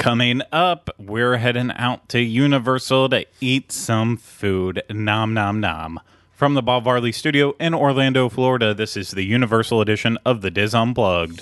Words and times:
Coming 0.00 0.40
up, 0.50 0.88
we're 0.98 1.36
heading 1.36 1.70
out 1.72 2.08
to 2.08 2.20
Universal 2.20 3.10
to 3.10 3.26
eat 3.38 3.70
some 3.70 4.16
food. 4.16 4.82
Nom 4.88 5.34
nom 5.34 5.60
nom. 5.60 6.00
From 6.32 6.54
the 6.54 6.62
Bob 6.62 6.84
Varley 6.84 7.12
Studio 7.12 7.54
in 7.60 7.74
Orlando, 7.74 8.30
Florida, 8.30 8.72
this 8.72 8.96
is 8.96 9.10
the 9.10 9.24
Universal 9.24 9.82
edition 9.82 10.16
of 10.24 10.40
the 10.40 10.50
DIS 10.50 10.72
Unplugged. 10.72 11.40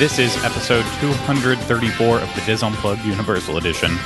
This 0.00 0.18
is 0.18 0.36
episode 0.42 0.84
234 0.98 2.18
of 2.18 2.34
the 2.34 2.42
DIS 2.44 2.64
Unplugged 2.64 3.04
Universal 3.04 3.58
Edition. 3.58 3.96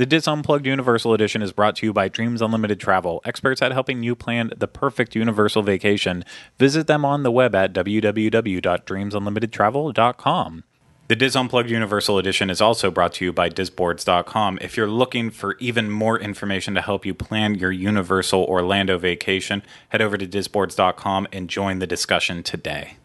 The 0.00 0.06
DIS 0.06 0.26
Unplugged 0.26 0.64
Universal 0.64 1.12
Edition 1.12 1.42
is 1.42 1.52
brought 1.52 1.76
to 1.76 1.84
you 1.84 1.92
by 1.92 2.08
Dreams 2.08 2.40
Unlimited 2.40 2.80
Travel, 2.80 3.20
experts 3.26 3.60
at 3.60 3.72
helping 3.72 4.02
you 4.02 4.16
plan 4.16 4.50
the 4.56 4.66
perfect 4.66 5.14
universal 5.14 5.62
vacation. 5.62 6.24
Visit 6.58 6.86
them 6.86 7.04
on 7.04 7.22
the 7.22 7.30
web 7.30 7.54
at 7.54 7.74
www.dreamsunlimitedtravel.com. 7.74 10.64
The 11.08 11.16
DIS 11.16 11.36
Unplugged 11.36 11.68
Universal 11.68 12.16
Edition 12.16 12.48
is 12.48 12.62
also 12.62 12.90
brought 12.90 13.12
to 13.12 13.26
you 13.26 13.32
by 13.34 13.50
Disboards.com. 13.50 14.58
If 14.62 14.78
you're 14.78 14.86
looking 14.86 15.28
for 15.28 15.58
even 15.58 15.90
more 15.90 16.18
information 16.18 16.74
to 16.76 16.80
help 16.80 17.04
you 17.04 17.12
plan 17.12 17.56
your 17.56 17.70
Universal 17.70 18.44
Orlando 18.44 18.96
vacation, 18.96 19.62
head 19.90 20.00
over 20.00 20.16
to 20.16 20.26
Disboards.com 20.26 21.28
and 21.30 21.50
join 21.50 21.78
the 21.78 21.86
discussion 21.86 22.42
today. 22.42 22.96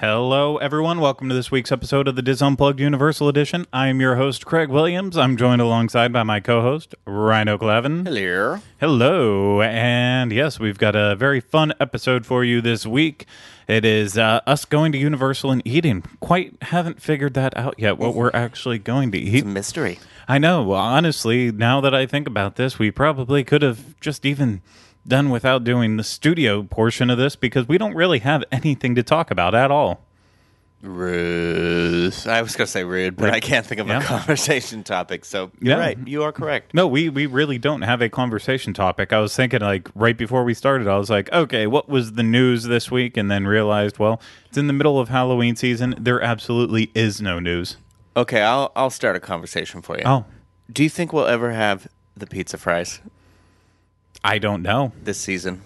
Hello, 0.00 0.56
everyone. 0.56 0.98
Welcome 0.98 1.28
to 1.28 1.34
this 1.34 1.50
week's 1.50 1.70
episode 1.70 2.08
of 2.08 2.16
the 2.16 2.22
DIS 2.22 2.40
Unplugged 2.40 2.80
Universal 2.80 3.28
Edition. 3.28 3.66
I 3.70 3.88
am 3.88 4.00
your 4.00 4.16
host, 4.16 4.46
Craig 4.46 4.70
Williams. 4.70 5.18
I'm 5.18 5.36
joined 5.36 5.60
alongside 5.60 6.10
by 6.10 6.22
my 6.22 6.40
co 6.40 6.62
host, 6.62 6.94
Rhino 7.04 7.58
Clevin. 7.58 8.06
Hello. 8.06 8.60
Hello. 8.80 9.60
And 9.60 10.32
yes, 10.32 10.58
we've 10.58 10.78
got 10.78 10.96
a 10.96 11.16
very 11.16 11.38
fun 11.38 11.74
episode 11.78 12.24
for 12.24 12.42
you 12.42 12.62
this 12.62 12.86
week. 12.86 13.26
It 13.68 13.84
is 13.84 14.16
uh, 14.16 14.40
us 14.46 14.64
going 14.64 14.92
to 14.92 14.98
Universal 14.98 15.50
and 15.50 15.62
eating. 15.66 16.02
Quite 16.20 16.54
haven't 16.62 17.02
figured 17.02 17.34
that 17.34 17.54
out 17.54 17.74
yet, 17.76 17.98
what 17.98 18.14
we're 18.14 18.30
actually 18.32 18.78
going 18.78 19.12
to 19.12 19.18
eat. 19.18 19.34
It's 19.34 19.44
a 19.44 19.48
mystery. 19.48 19.98
I 20.26 20.38
know. 20.38 20.62
Well, 20.62 20.80
honestly, 20.80 21.52
now 21.52 21.82
that 21.82 21.94
I 21.94 22.06
think 22.06 22.26
about 22.26 22.56
this, 22.56 22.78
we 22.78 22.90
probably 22.90 23.44
could 23.44 23.60
have 23.60 24.00
just 24.00 24.24
even 24.24 24.62
done 25.06 25.30
without 25.30 25.64
doing 25.64 25.96
the 25.96 26.04
studio 26.04 26.62
portion 26.62 27.10
of 27.10 27.18
this 27.18 27.36
because 27.36 27.66
we 27.66 27.78
don't 27.78 27.94
really 27.94 28.18
have 28.20 28.44
anything 28.52 28.94
to 28.94 29.02
talk 29.02 29.30
about 29.30 29.54
at 29.54 29.70
all. 29.70 30.00
Rude. 30.82 32.14
I 32.26 32.40
was 32.42 32.56
going 32.56 32.66
to 32.66 32.70
say 32.70 32.84
rude, 32.84 33.16
but 33.16 33.30
I 33.30 33.40
can't 33.40 33.66
think 33.66 33.80
of 33.80 33.88
Yeah. 33.88 34.00
a 34.00 34.02
conversation 34.02 34.82
topic. 34.82 35.24
So 35.24 35.50
you're 35.60 35.76
Yeah. 35.76 35.80
right. 35.80 35.98
You 36.06 36.22
are 36.22 36.32
correct. 36.32 36.72
No, 36.74 36.86
we, 36.86 37.08
we 37.08 37.26
really 37.26 37.58
don't 37.58 37.82
have 37.82 38.00
a 38.00 38.08
conversation 38.08 38.72
topic. 38.72 39.12
I 39.12 39.20
was 39.20 39.34
thinking, 39.36 39.60
like, 39.60 39.88
right 39.94 40.16
before 40.16 40.42
we 40.44 40.54
started, 40.54 40.88
I 40.88 40.96
was 40.96 41.10
like, 41.10 41.30
okay, 41.32 41.66
what 41.66 41.88
was 41.88 42.12
the 42.12 42.22
news 42.22 42.64
this 42.64 42.90
week? 42.90 43.16
And 43.16 43.30
then 43.30 43.46
realized, 43.46 43.98
well, 43.98 44.20
it's 44.46 44.56
in 44.58 44.66
the 44.68 44.72
middle 44.72 44.98
of 44.98 45.08
Halloween 45.10 45.54
season. 45.56 45.94
There 45.98 46.20
absolutely 46.22 46.90
is 46.94 47.20
no 47.20 47.38
news. 47.38 47.76
Okay, 48.16 48.42
I'll 48.42 48.72
I'll 48.74 48.90
start 48.90 49.14
a 49.16 49.20
conversation 49.20 49.82
for 49.82 49.96
you. 49.96 50.02
Oh, 50.04 50.24
Do 50.72 50.82
you 50.82 50.88
think 50.88 51.12
we'll 51.12 51.26
ever 51.26 51.52
have 51.52 51.88
the 52.16 52.26
pizza 52.26 52.58
fries 52.58 53.00
I 54.22 54.38
don't 54.38 54.62
know. 54.62 54.92
this 55.02 55.18
season? 55.18 55.62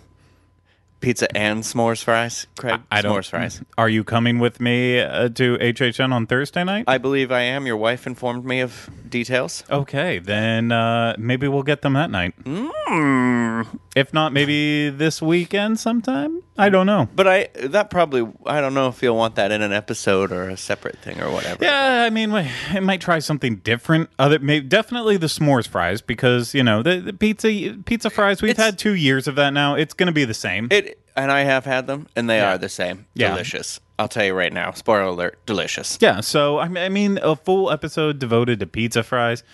Pizza 1.01 1.29
and 1.37 1.63
s'mores 1.63 2.03
fries, 2.03 2.47
Craig. 2.57 2.81
I 2.91 3.03
don't. 3.03 3.13
s'mores 3.13 3.29
fries. 3.29 3.61
Are 3.77 3.91
you 3.91 4.05
coming 4.05 4.39
with 4.39 4.59
me 4.59 5.01
uh, 5.01 5.29
to 5.31 5.59
HHN 5.59 6.13
on 6.13 6.27
Thursday 6.27 6.65
night? 6.65 6.85
I 6.87 6.97
believe 6.97 7.31
I 7.31 7.43
am. 7.43 7.67
Your 7.67 7.77
wife 7.77 8.07
informed 8.07 8.47
me 8.47 8.61
of 8.61 8.89
details. 9.09 9.65
Okay, 9.69 10.19
then 10.19 10.73
uh, 10.73 11.15
maybe 11.19 11.47
we'll 11.47 11.63
get 11.63 11.83
them 11.83 11.93
that 11.93 12.11
night. 12.11 12.33
Mm. 12.45 13.67
If 13.95 14.15
not, 14.15 14.33
maybe 14.33 14.89
this 14.89 15.21
weekend 15.21 15.79
sometime. 15.79 16.43
I 16.57 16.69
don't 16.69 16.87
know. 16.87 17.09
But 17.15 17.27
I 17.27 17.49
that 17.65 17.91
probably 17.91 18.31
I 18.47 18.61
don't 18.61 18.75
know 18.75 18.89
if 18.89 19.03
you'll 19.03 19.17
want 19.17 19.35
that 19.37 19.51
in 19.51 19.61
an 19.63 19.73
episode 19.73 20.31
or 20.31 20.49
a 20.49 20.57
separate 20.57 20.99
thing 20.99 21.21
or 21.21 21.31
whatever. 21.31 21.65
Yeah, 21.65 22.05
I 22.07 22.11
mean, 22.11 22.33
we- 22.33 22.49
it 22.75 22.83
might 22.83 23.01
try 23.01 23.19
something 23.19 23.57
different. 23.57 24.09
Other, 24.19 24.39
maybe, 24.39 24.67
definitely 24.67 25.17
the 25.17 25.27
s'mores 25.27 25.67
fries 25.67 26.01
because 26.01 26.55
you 26.55 26.63
know 26.63 26.83
the, 26.83 27.01
the 27.01 27.13
pizza 27.13 27.49
pizza 27.85 28.09
fries. 28.11 28.41
We've 28.41 28.51
It's- 28.53 28.65
had 28.65 28.79
two 28.79 28.95
years 28.95 29.27
of 29.27 29.35
that 29.37 29.53
now. 29.53 29.75
It's 29.75 29.95
going 29.95 30.07
to 30.07 30.13
be 30.13 30.25
the 30.25 30.35
same. 30.35 30.69
It 30.71 31.01
and 31.17 31.31
I 31.31 31.41
have 31.43 31.65
had 31.65 31.87
them, 31.87 32.09
and 32.17 32.29
they 32.31 32.39
Yeah. 32.39 32.55
are 32.55 32.59
the 32.59 32.69
same. 32.69 33.07
Yeah. 33.15 33.31
Delicious. 33.31 33.81
I'll 33.99 34.09
tell 34.09 34.25
you 34.25 34.35
right 34.35 34.53
now. 34.53 34.73
Spoiler 34.73 35.03
alert. 35.03 35.39
Delicious. 35.47 35.99
yeah, 36.01 36.21
so 36.21 36.59
I 36.59 36.89
mean, 36.89 37.19
a 37.23 37.37
full 37.37 37.71
episode 37.71 38.19
devoted 38.19 38.59
to 38.61 38.67
pizza 38.67 39.03
fries. 39.05 39.45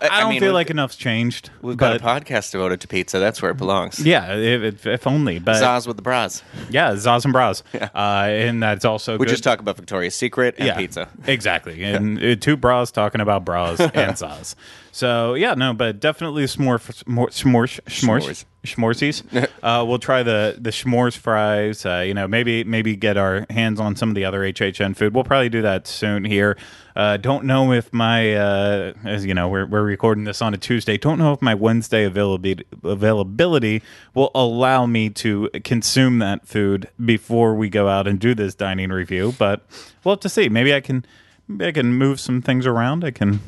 I, 0.00 0.08
I 0.18 0.20
don't 0.20 0.30
mean, 0.30 0.40
feel 0.40 0.52
like 0.52 0.70
enough's 0.70 0.96
changed. 0.96 1.50
We've 1.62 1.76
but 1.76 2.00
got 2.00 2.20
a 2.20 2.22
podcast 2.22 2.52
devoted 2.52 2.80
to 2.82 2.88
pizza. 2.88 3.18
That's 3.18 3.42
where 3.42 3.50
it 3.50 3.56
belongs. 3.56 3.98
yeah, 3.98 4.34
if, 4.36 4.62
if, 4.62 4.86
if 4.86 5.06
only. 5.06 5.38
But 5.38 5.56
Zaz 5.62 5.86
with 5.86 5.96
the 5.96 6.02
bras. 6.02 6.42
yeah, 6.70 6.92
Zaz 6.92 7.24
and 7.24 7.32
Bras, 7.32 7.62
uh, 7.74 7.88
and 7.94 8.62
that's 8.62 8.84
also 8.84 9.12
We 9.18 9.26
good. 9.26 9.30
just 9.30 9.44
talk 9.44 9.58
about 9.60 9.76
Victoria's 9.76 10.14
Secret 10.14 10.54
and 10.58 10.66
yeah, 10.68 10.76
pizza. 10.76 11.08
Exactly. 11.26 11.82
And 11.82 12.22
uh, 12.22 12.36
two 12.36 12.56
bras 12.56 12.90
talking 12.90 13.20
about 13.20 13.44
bras 13.44 13.80
and 13.80 14.12
Zaz. 14.16 14.54
So, 14.92 15.34
yeah, 15.34 15.54
no, 15.54 15.72
but 15.72 16.00
definitely 16.00 16.44
s'more, 16.44 16.78
s'more, 16.80 17.28
s'mores, 17.30 17.80
s'mores, 17.86 18.44
s'moresies. 18.64 19.22
uh, 19.62 19.84
we'll 19.86 19.98
try 19.98 20.22
the, 20.22 20.56
the 20.58 20.70
s'mores 20.70 21.16
fries. 21.16 21.84
Uh, 21.84 22.04
you 22.06 22.14
know, 22.14 22.28
maybe 22.28 22.64
maybe 22.64 22.96
get 22.96 23.16
our 23.16 23.46
hands 23.50 23.80
on 23.80 23.96
some 23.96 24.08
of 24.08 24.14
the 24.14 24.24
other 24.24 24.40
HHN 24.40 24.96
food. 24.96 25.14
We'll 25.14 25.24
probably 25.24 25.48
do 25.48 25.62
that 25.62 25.86
soon 25.86 26.24
here. 26.24 26.56
Uh, 26.96 27.16
don't 27.16 27.44
know 27.44 27.72
if 27.72 27.92
my, 27.92 28.34
uh, 28.34 28.92
as 29.04 29.24
you 29.24 29.32
know, 29.32 29.48
we're, 29.48 29.64
we're 29.64 29.82
recording 29.82 30.24
this 30.24 30.42
on 30.42 30.52
a 30.54 30.58
Tuesday. 30.58 30.98
Don't 30.98 31.18
know 31.18 31.32
if 31.32 31.40
my 31.40 31.54
Wednesday 31.54 32.04
availability, 32.04 32.64
availability 32.82 33.82
will 34.12 34.30
allow 34.34 34.86
me 34.86 35.08
to 35.08 35.48
consume 35.64 36.18
that 36.18 36.46
food 36.46 36.88
before 37.02 37.54
we 37.54 37.68
go 37.68 37.88
out 37.88 38.06
and 38.06 38.18
do 38.18 38.34
this 38.34 38.54
dining 38.54 38.90
review. 38.90 39.34
But 39.38 39.62
we'll 40.04 40.14
have 40.14 40.20
to 40.20 40.28
see. 40.28 40.48
Maybe 40.48 40.74
I 40.74 40.80
can 40.80 41.04
maybe 41.48 41.68
I 41.68 41.72
can 41.72 41.94
move 41.94 42.20
some 42.20 42.42
things 42.42 42.66
around. 42.66 43.04
I 43.04 43.12
can 43.12 43.40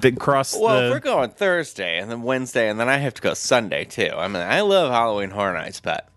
th- 0.00 0.16
cross 0.16 0.54
Well, 0.58 0.78
the. 0.80 0.86
if 0.86 0.92
we're 0.92 1.00
going 1.00 1.30
Thursday 1.30 1.98
and 1.98 2.10
then 2.10 2.22
Wednesday 2.22 2.68
and 2.68 2.78
then 2.78 2.88
I 2.88 2.96
have 2.98 3.14
to 3.14 3.22
go 3.22 3.34
Sunday 3.34 3.84
too. 3.84 4.10
I 4.16 4.28
mean, 4.28 4.42
I 4.42 4.60
love 4.60 4.90
Halloween 4.90 5.30
Horror 5.30 5.52
Nights, 5.54 5.80
but 5.80 6.08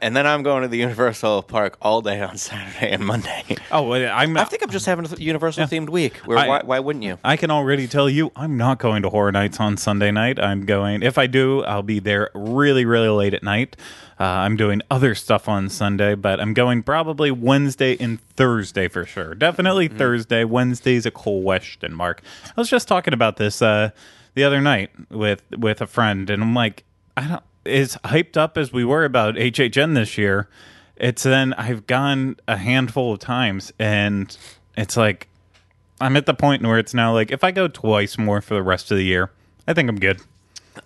and 0.00 0.16
then 0.16 0.26
I'm 0.26 0.42
going 0.42 0.62
to 0.62 0.68
the 0.68 0.78
Universal 0.78 1.42
Park 1.44 1.76
all 1.80 2.00
day 2.02 2.20
on 2.20 2.36
Saturday 2.38 2.90
and 2.92 3.04
Monday. 3.04 3.44
oh, 3.70 3.92
I'm. 3.92 4.36
I 4.36 4.44
think 4.44 4.62
I'm 4.62 4.70
just 4.70 4.86
having 4.86 5.06
a 5.06 5.16
Universal 5.16 5.64
themed 5.66 5.88
week. 5.90 6.16
Where 6.18 6.38
I- 6.38 6.48
why, 6.48 6.60
why 6.64 6.80
wouldn't 6.80 7.04
you? 7.04 7.18
I 7.24 7.36
can 7.36 7.50
already 7.50 7.86
tell 7.88 8.08
you 8.08 8.30
I'm 8.36 8.56
not 8.56 8.78
going 8.78 9.02
to 9.02 9.10
Horror 9.10 9.32
Nights 9.32 9.60
on 9.60 9.76
Sunday 9.76 10.10
night. 10.10 10.38
I'm 10.38 10.64
going, 10.66 11.02
if 11.02 11.18
I 11.18 11.26
do, 11.26 11.62
I'll 11.64 11.82
be 11.82 11.98
there 11.98 12.30
really, 12.34 12.84
really 12.84 13.08
late 13.08 13.34
at 13.34 13.42
night. 13.42 13.76
Uh, 14.18 14.24
I'm 14.24 14.56
doing 14.56 14.80
other 14.90 15.14
stuff 15.14 15.46
on 15.48 15.68
Sunday, 15.68 16.14
but 16.14 16.40
I'm 16.40 16.54
going 16.54 16.82
probably 16.82 17.30
Wednesday 17.30 17.96
and 18.00 18.18
Thursday 18.30 18.88
for 18.88 19.04
sure. 19.04 19.34
Definitely 19.34 19.88
Thursday. 19.88 20.42
Wednesday's 20.44 21.04
a 21.04 21.10
question 21.10 21.94
mark. 21.94 22.22
I 22.46 22.52
was 22.60 22.70
just 22.70 22.88
talking 22.88 23.12
about 23.12 23.36
this 23.36 23.60
uh, 23.60 23.90
the 24.34 24.44
other 24.44 24.60
night 24.62 24.90
with 25.10 25.42
with 25.58 25.80
a 25.82 25.86
friend, 25.86 26.30
and 26.30 26.42
I'm 26.42 26.54
like, 26.54 26.84
I 27.16 27.28
don't. 27.28 27.42
As 27.66 27.96
hyped 28.04 28.36
up 28.36 28.56
as 28.56 28.72
we 28.72 28.84
were 28.84 29.04
about 29.04 29.34
HHN 29.34 29.94
this 29.94 30.16
year, 30.16 30.48
it's 30.96 31.22
then 31.22 31.52
I've 31.54 31.86
gone 31.86 32.36
a 32.48 32.56
handful 32.56 33.12
of 33.12 33.18
times, 33.18 33.72
and 33.78 34.36
it's 34.76 34.96
like 34.96 35.28
I'm 36.00 36.16
at 36.16 36.26
the 36.26 36.34
point 36.34 36.62
where 36.62 36.78
it's 36.78 36.94
now 36.94 37.12
like 37.12 37.30
if 37.30 37.44
I 37.44 37.50
go 37.50 37.68
twice 37.68 38.18
more 38.18 38.40
for 38.40 38.54
the 38.54 38.62
rest 38.62 38.90
of 38.90 38.96
the 38.96 39.04
year, 39.04 39.30
I 39.66 39.74
think 39.74 39.88
I'm 39.88 39.98
good. 39.98 40.20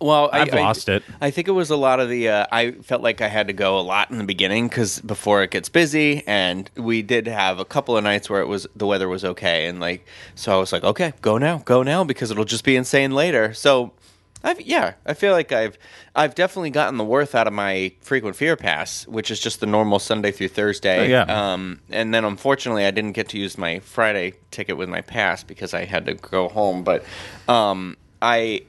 Well, 0.01 0.31
I, 0.33 0.43
I've 0.43 0.55
I- 0.55 0.61
lost 0.61 0.89
it. 0.89 1.03
I 1.21 1.31
think 1.31 1.49
it 1.49 1.53
was 1.53 1.71
a 1.71 1.77
lot 1.77 1.99
of 2.01 2.09
the. 2.09 2.29
Uh, 2.29 2.47
I 2.53 2.73
felt 2.73 3.03
like 3.03 3.21
I 3.21 3.29
had 3.29 3.49
to 3.49 3.53
go 3.53 3.79
a 3.79 3.83
lot 3.83 4.11
in 4.11 4.19
the 4.19 4.25
beginning 4.25 4.69
because 4.69 5.01
before 5.01 5.43
it 5.43 5.51
gets 5.51 5.69
busy, 5.69 6.23
and 6.27 6.71
we 6.77 7.03
did 7.03 7.27
have 7.27 7.59
a 7.59 7.65
couple 7.65 7.97
of 7.97 8.05
nights 8.05 8.31
where 8.31 8.41
it 8.41 8.47
was 8.47 8.67
the 8.77 8.87
weather 8.87 9.09
was 9.09 9.25
okay, 9.25 9.67
and 9.67 9.81
like 9.81 10.07
so 10.35 10.55
I 10.57 10.59
was 10.59 10.73
like, 10.73 10.85
okay, 10.85 11.13
go 11.23 11.39
now, 11.39 11.59
go 11.65 11.83
now 11.83 12.05
because 12.05 12.31
it'll 12.31 12.45
just 12.45 12.65
be 12.65 12.77
insane 12.77 13.13
later. 13.13 13.53
So. 13.53 13.93
I've, 14.43 14.61
yeah, 14.61 14.95
I 15.05 15.15
feel 15.15 15.33
like 15.33 15.53
I've 15.53 15.77
I've 16.15 16.35
definitely 16.35 16.71
gotten 16.71 16.97
the 16.97 17.05
worth 17.05 17.35
out 17.35 17.47
of 17.47 17.53
my 17.53 17.93
frequent 18.01 18.37
fear 18.37 18.57
pass, 18.57 19.07
which 19.07 19.31
is 19.31 19.39
just 19.41 19.61
the 19.61 19.67
normal 19.67 19.99
Sunday 19.99 20.33
through 20.33 20.49
Thursday. 20.49 21.01
Oh, 21.01 21.25
yeah. 21.27 21.53
Um, 21.53 21.81
and 21.91 22.15
then 22.15 22.25
unfortunately, 22.25 22.87
I 22.87 22.91
didn't 22.91 23.13
get 23.13 23.29
to 23.31 23.39
use 23.39 23.59
my 23.59 23.81
Friday 23.81 24.35
ticket 24.51 24.77
with 24.77 24.89
my 24.89 25.03
pass 25.03 25.45
because 25.45 25.75
I 25.75 25.85
had 25.85 26.07
to 26.07 26.15
go 26.15 26.49
home. 26.49 26.85
But 26.85 27.05
um, 27.49 27.97
I 28.23 28.63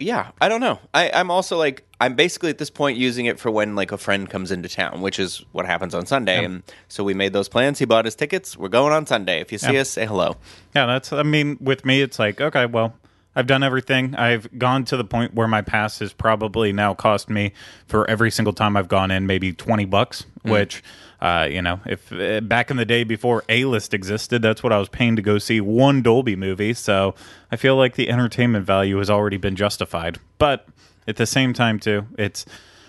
yeah, 0.00 0.30
I 0.40 0.48
don't 0.48 0.60
know. 0.60 0.78
I, 0.94 1.10
I'm 1.10 1.30
also 1.30 1.58
like 1.58 1.84
I'm 2.00 2.14
basically 2.14 2.50
at 2.50 2.58
this 2.58 2.70
point 2.70 2.96
using 2.98 3.26
it 3.26 3.38
for 3.38 3.50
when 3.50 3.74
like 3.76 3.92
a 3.92 3.98
friend 3.98 4.28
comes 4.28 4.50
into 4.50 4.68
town, 4.68 5.00
which 5.02 5.18
is 5.18 5.44
what 5.52 5.66
happens 5.66 5.94
on 5.94 6.06
Sunday. 6.06 6.44
And 6.44 6.62
so 6.88 7.04
we 7.04 7.14
made 7.14 7.32
those 7.32 7.48
plans. 7.48 7.78
He 7.78 7.84
bought 7.84 8.04
his 8.04 8.14
tickets. 8.14 8.56
We're 8.56 8.68
going 8.68 8.92
on 8.92 9.06
Sunday. 9.06 9.40
If 9.40 9.52
you 9.52 9.58
see 9.58 9.74
Yeah. 9.74 9.80
us, 9.82 9.90
say 9.90 10.06
hello. 10.06 10.36
Yeah, 10.74 10.86
that's. 10.86 11.12
I 11.12 11.22
mean, 11.22 11.58
with 11.60 11.84
me, 11.84 12.00
it's 12.02 12.18
like 12.18 12.40
okay, 12.40 12.66
well, 12.66 12.94
I've 13.36 13.46
done 13.46 13.62
everything. 13.62 14.14
I've 14.14 14.58
gone 14.58 14.84
to 14.86 14.96
the 14.96 15.04
point 15.04 15.34
where 15.34 15.48
my 15.48 15.62
pass 15.62 15.98
has 15.98 16.12
probably 16.12 16.72
now 16.72 16.94
cost 16.94 17.28
me 17.28 17.52
for 17.86 18.08
every 18.08 18.30
single 18.30 18.52
time 18.52 18.76
I've 18.76 18.88
gone 18.88 19.10
in 19.10 19.26
maybe 19.26 19.52
twenty 19.52 19.84
bucks, 19.84 20.24
which. 20.42 20.82
Uh, 21.20 21.48
you 21.50 21.62
know, 21.62 21.80
if 21.86 22.12
uh, 22.12 22.38
back 22.42 22.70
in 22.70 22.76
the 22.76 22.84
day 22.84 23.02
before 23.02 23.44
A 23.48 23.64
list 23.64 23.94
existed, 23.94 24.42
that's 24.42 24.62
what 24.62 24.74
I 24.74 24.78
was 24.78 24.90
paying 24.90 25.16
to 25.16 25.22
go 25.22 25.38
see 25.38 25.58
one 25.58 26.02
Dolby 26.02 26.36
movie. 26.36 26.74
So 26.74 27.14
I 27.50 27.56
feel 27.56 27.76
like 27.76 27.94
the 27.94 28.10
entertainment 28.10 28.66
value 28.66 28.98
has 28.98 29.08
already 29.08 29.38
been 29.38 29.56
justified. 29.56 30.18
But 30.36 30.68
at 31.08 31.16
the 31.16 31.24
same 31.24 31.54
time, 31.54 31.78
too, 31.78 32.06
it's 32.18 32.44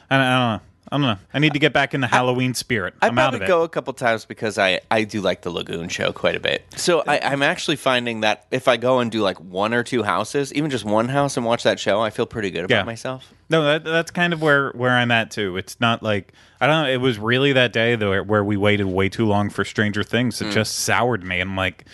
I 0.09 0.18
don't, 0.18 0.25
I 0.25 0.39
don't 0.39 0.57
know. 0.57 0.68
I 0.91 0.97
don't 0.97 1.01
know. 1.01 1.17
I 1.33 1.39
need 1.39 1.53
to 1.53 1.59
get 1.59 1.73
back 1.73 1.93
in 1.95 2.01
the 2.01 2.07
Halloween 2.07 2.53
spirit. 2.53 2.93
I 3.01 3.07
I'm 3.07 3.17
out 3.17 3.31
probably 3.31 3.37
of 3.37 3.41
it. 3.43 3.47
go 3.47 3.63
a 3.63 3.69
couple 3.69 3.91
times 3.93 4.25
because 4.25 4.59
I, 4.59 4.81
I 4.91 5.03
do 5.03 5.19
like 5.19 5.41
the 5.41 5.49
Lagoon 5.49 5.89
show 5.89 6.11
quite 6.11 6.35
a 6.35 6.39
bit. 6.39 6.63
So 6.75 7.03
I, 7.07 7.19
I'm 7.19 7.41
actually 7.41 7.77
finding 7.77 8.21
that 8.21 8.45
if 8.51 8.67
I 8.67 8.77
go 8.77 8.99
and 8.99 9.11
do 9.11 9.21
like 9.21 9.39
one 9.39 9.73
or 9.73 9.83
two 9.83 10.03
houses, 10.03 10.53
even 10.53 10.69
just 10.69 10.85
one 10.85 11.09
house 11.09 11.37
and 11.37 11.45
watch 11.45 11.63
that 11.63 11.79
show, 11.79 12.01
I 12.01 12.11
feel 12.11 12.27
pretty 12.27 12.51
good 12.51 12.65
about 12.65 12.75
Yeah. 12.75 12.83
myself. 12.83 13.33
No, 13.49 13.63
that, 13.63 13.83
that's 13.83 14.11
kind 14.11 14.31
of 14.31 14.41
where 14.41 14.71
where 14.71 14.91
I'm 14.91 15.11
at 15.11 15.31
too. 15.31 15.57
It's 15.57 15.79
not 15.79 16.03
like 16.03 16.33
I 16.61 16.67
don't 16.67 16.83
know. 16.83 16.89
It 16.89 16.97
was 16.97 17.17
really 17.17 17.53
that 17.53 17.73
day 17.73 17.95
though 17.95 18.21
where 18.23 18.43
we 18.43 18.57
waited 18.57 18.85
way 18.85 19.09
too 19.09 19.25
long 19.25 19.49
for 19.49 19.65
Stranger 19.65 20.03
Things. 20.03 20.41
It 20.41 20.45
mm. 20.45 20.51
just 20.51 20.75
soured 20.77 21.23
me. 21.23 21.39
I'm 21.39 21.55
like, 21.55 21.85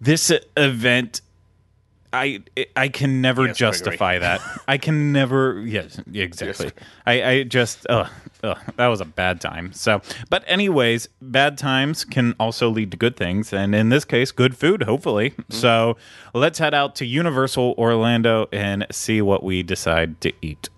this 0.00 0.32
event. 0.56 1.20
I 2.12 2.42
I 2.76 2.88
can 2.88 3.20
never 3.20 3.46
Yes, 3.46 3.56
justify 3.56 4.18
that. 4.18 4.40
I 4.68 4.78
can 4.78 5.12
never. 5.12 5.60
Yes, 5.60 6.00
exactly. 6.12 6.70
I 7.06 7.22
I 7.22 7.42
just. 7.44 7.86
Ugh, 7.88 8.08
ugh, 8.42 8.58
that 8.76 8.86
was 8.88 9.00
a 9.00 9.04
bad 9.06 9.40
time. 9.40 9.72
So, 9.72 10.02
but 10.28 10.44
anyways, 10.46 11.08
bad 11.20 11.56
times 11.56 12.04
can 12.04 12.34
also 12.38 12.68
lead 12.68 12.90
to 12.90 12.96
good 12.96 13.16
things, 13.16 13.52
and 13.52 13.74
in 13.74 13.88
this 13.88 14.04
case, 14.04 14.30
good 14.30 14.56
food. 14.56 14.82
Hopefully. 14.82 15.30
Mm-hmm. 15.30 15.54
So 15.54 15.96
let's 16.34 16.58
head 16.58 16.74
out 16.74 16.94
to 16.96 17.06
Universal 17.06 17.74
Orlando 17.78 18.48
and 18.52 18.86
see 18.90 19.22
what 19.22 19.42
we 19.42 19.62
decide 19.62 20.20
to 20.20 20.32
eat. 20.42 20.68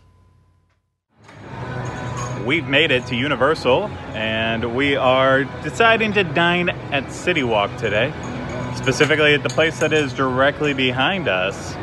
We've 2.44 2.68
made 2.68 2.90
it 2.90 3.06
to 3.06 3.16
Universal, 3.16 3.88
and 4.12 4.76
we 4.76 4.96
are 4.96 5.44
deciding 5.62 6.12
to 6.12 6.24
dine 6.24 6.68
at 6.68 7.10
City 7.10 7.42
Walk 7.42 7.74
today. 7.78 8.12
Specifically 8.76 9.34
at 9.34 9.42
the 9.42 9.48
place 9.48 9.80
that 9.80 9.92
is 9.92 10.12
directly 10.12 10.74
behind 10.74 11.28
us. 11.28 11.74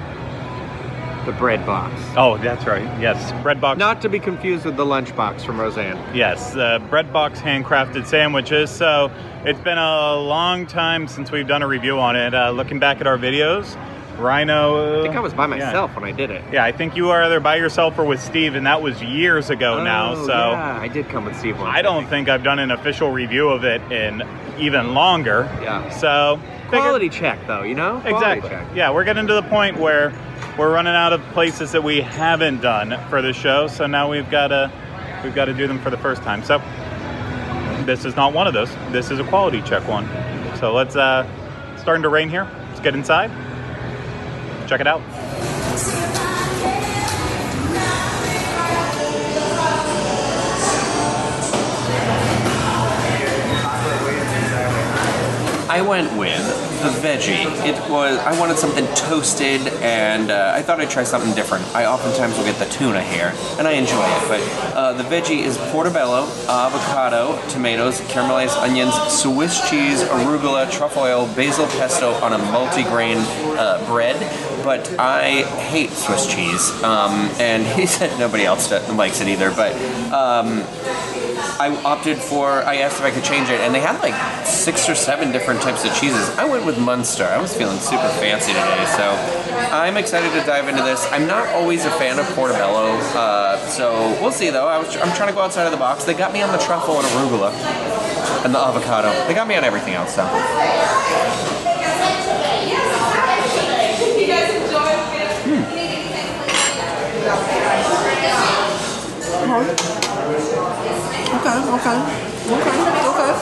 The 1.26 1.32
bread 1.34 1.64
box. 1.68 1.94
Oh, 2.18 2.38
that's 2.38 2.66
right. 2.66 2.84
Yes, 3.00 3.32
bread 3.44 3.62
box. 3.62 3.78
Not 3.78 4.02
to 4.02 4.10
be 4.10 4.20
confused 4.20 4.66
with 4.66 4.76
the 4.76 4.86
lunch 4.86 5.16
box 5.16 5.44
from 5.44 5.62
Roseanne. 5.62 6.16
Yes, 6.16 6.56
uh, 6.56 6.80
bread 6.90 7.14
box 7.14 7.40
handcrafted 7.40 8.08
sandwiches. 8.08 8.72
So 8.72 9.12
it's 9.46 9.60
been 9.60 9.78
a 9.78 10.16
long 10.16 10.66
time 10.66 11.08
since 11.08 11.32
we've 11.32 11.48
done 11.48 11.62
a 11.62 11.68
review 11.68 12.00
on 12.00 12.16
it. 12.16 12.34
Uh, 12.34 12.50
looking 12.50 12.80
back 12.80 13.02
at 13.02 13.08
our 13.08 13.20
videos, 13.20 13.78
Rhino. 14.18 15.00
I 15.00 15.04
think 15.04 15.16
I 15.16 15.20
was 15.20 15.34
by 15.34 15.44
yeah. 15.44 15.66
myself 15.66 15.96
when 15.96 16.06
I 16.06 16.12
did 16.12 16.32
it. 16.32 16.44
Yeah, 16.52 16.64
I 16.64 16.72
think 16.72 16.96
you 16.96 17.06
were 17.06 17.22
either 17.22 17.40
by 17.40 17.58
yourself 17.58 18.00
or 18.00 18.06
with 18.06 18.22
Steve, 18.22 18.56
and 18.56 18.66
that 18.66 18.82
was 18.82 19.02
years 19.02 19.52
ago 19.52 19.84
now. 19.84 20.14
Oh, 20.14 20.26
So 20.26 20.34
yeah, 20.34 20.80
I 20.80 20.88
did 20.88 21.08
come 21.10 21.26
with 21.26 21.38
Steve 21.38 21.60
once. 21.60 21.70
I 21.76 21.82
don't 21.82 22.08
think 22.08 22.30
I've 22.30 22.44
done 22.44 22.60
an 22.60 22.72
official 22.72 23.12
review 23.12 23.50
of 23.50 23.64
it 23.64 23.82
in 23.92 24.24
even 24.60 24.94
longer. 24.94 25.50
Yeah. 25.62 25.88
So 25.90 26.40
Quality 26.80 27.10
check, 27.10 27.46
though, 27.48 27.64
you 27.64 27.76
know? 27.76 28.00
Quality 28.02 28.40
Exactly. 28.40 28.50
check. 28.50 28.68
Yeah, 28.76 28.92
we're 28.92 29.04
getting 29.04 29.28
to 29.28 29.34
the 29.34 29.44
point 29.44 29.78
where 29.78 30.14
we're 30.58 30.74
running 30.74 30.94
out 30.94 31.14
of 31.14 31.22
places 31.34 31.72
that 31.72 31.84
we 31.84 32.02
haven't 32.02 32.62
done 32.62 32.98
for 33.10 33.22
the 33.22 33.34
show, 33.34 33.68
so 33.68 33.86
now 33.88 34.10
we've 34.10 34.30
got 34.30 34.48
to 34.48 34.72
we've 35.24 35.36
got 35.36 35.46
to 35.46 35.54
do 35.54 35.68
them 35.68 35.80
for 35.80 35.90
the 35.90 35.98
first 35.98 36.22
time. 36.24 36.44
So 36.44 36.58
this 37.86 38.06
is 38.06 38.16
not 38.16 38.34
one 38.34 38.48
of 38.48 38.54
those. 38.54 38.74
This 38.92 39.12
is 39.12 39.20
a 39.20 39.24
quality 39.24 39.62
check 39.62 39.88
one. 39.88 40.08
So 40.58 40.74
let's 40.74 40.96
uh 40.96 41.28
starting 41.78 42.04
to 42.04 42.10
rain 42.10 42.30
here. 42.30 42.48
Let's 42.70 42.80
get 42.80 42.96
inside. 42.96 43.32
Check 44.68 44.82
it 44.82 44.88
out. 44.88 45.02
I 55.72 55.80
went 55.82 56.12
with 56.18 56.46
the 56.82 56.90
veggie. 56.90 57.46
It 57.66 57.76
was 57.90 58.20
I 58.20 58.38
wanted 58.38 58.58
something 58.58 58.86
toasted, 58.94 59.62
and 59.82 60.30
uh, 60.30 60.52
I 60.54 60.62
thought 60.62 60.82
I'd 60.82 60.90
try 60.90 61.06
something 61.06 61.34
different. 61.34 61.66
I 61.74 61.86
oftentimes 61.86 62.38
will 62.38 62.44
get 62.44 62.58
the 62.58 62.66
tuna 62.66 63.02
here, 63.02 63.34
and 63.58 63.66
I 63.66 63.72
enjoy 63.72 64.04
it. 64.04 64.28
But 64.28 64.76
uh, 64.76 64.92
the 64.92 65.04
veggie 65.04 65.44
is 65.44 65.58
portobello, 65.72 66.24
avocado, 66.50 67.42
tomatoes, 67.48 68.02
caramelized 68.02 68.62
onions, 68.62 68.94
Swiss 69.14 69.70
cheese, 69.70 70.04
arugula, 70.04 70.70
truffle 70.70 71.04
oil, 71.04 71.26
basil 71.36 71.68
pesto 71.68 72.16
on 72.16 72.34
a 72.34 72.38
multigrain 72.38 73.24
uh, 73.56 73.82
bread. 73.86 74.20
But 74.66 74.94
I 75.00 75.44
hate 75.70 75.92
Swiss 75.92 76.28
cheese, 76.28 76.70
um, 76.84 77.32
and 77.40 77.66
he 77.80 77.86
said 77.86 78.20
nobody 78.20 78.44
else 78.44 78.70
likes 78.90 79.22
it 79.22 79.30
either. 79.30 79.52
But 79.52 79.72
um, 80.12 80.66
I 81.60 81.70
opted 81.84 82.18
for. 82.18 82.64
I 82.64 82.78
asked 82.78 83.00
if 83.00 83.06
I 83.06 83.12
could 83.12 83.24
change 83.24 83.50
it, 83.50 83.60
and 83.62 83.74
they 83.74 83.80
had 83.80 84.00
like 84.02 84.16
six 84.46 84.90
or 84.90 84.96
seven 84.96 85.32
different 85.32 85.62
types 85.62 85.86
of 85.86 85.94
cheeses. 85.96 86.30
I 86.38 86.46
went 86.46 86.66
with 86.66 86.78
Munster. 86.80 87.26
I 87.26 87.40
was 87.40 87.56
feeling 87.56 87.80
super 87.80 88.10
fancy 88.20 88.54
today, 88.54 88.86
so 88.98 89.12
I'm 89.72 89.98
excited 89.98 90.32
to 90.40 90.46
dive 90.46 90.68
into 90.68 90.84
this. 90.84 91.08
I'm 91.12 91.28
not 91.28 91.48
always 91.50 91.86
a 91.86 91.92
fan 91.92 92.20
of 92.20 92.26
portobello, 92.36 92.98
uh, 93.16 93.58
so 93.68 94.18
we'll 94.22 94.32
see. 94.32 94.50
Though 94.50 94.68
I 94.68 94.78
was, 94.78 94.96
I'm 94.98 95.16
trying 95.16 95.30
to 95.30 95.36
go 95.36 95.42
outside 95.42 95.66
of 95.66 95.72
the 95.72 95.78
box. 95.78 96.04
They 96.04 96.14
got 96.14 96.34
me 96.34 96.42
on 96.42 96.52
the 96.52 96.60
truffle 96.60 96.96
and 96.96 97.08
arugula, 97.08 97.52
and 98.46 98.54
the 98.54 98.60
avocado. 98.60 99.12
They 99.28 99.34
got 99.34 99.48
me 99.48 99.56
on 99.56 99.64
everything 99.64 99.94
else. 99.94 100.16
So 100.16 100.24
Okay, 111.82 111.98
okay. 113.10 113.34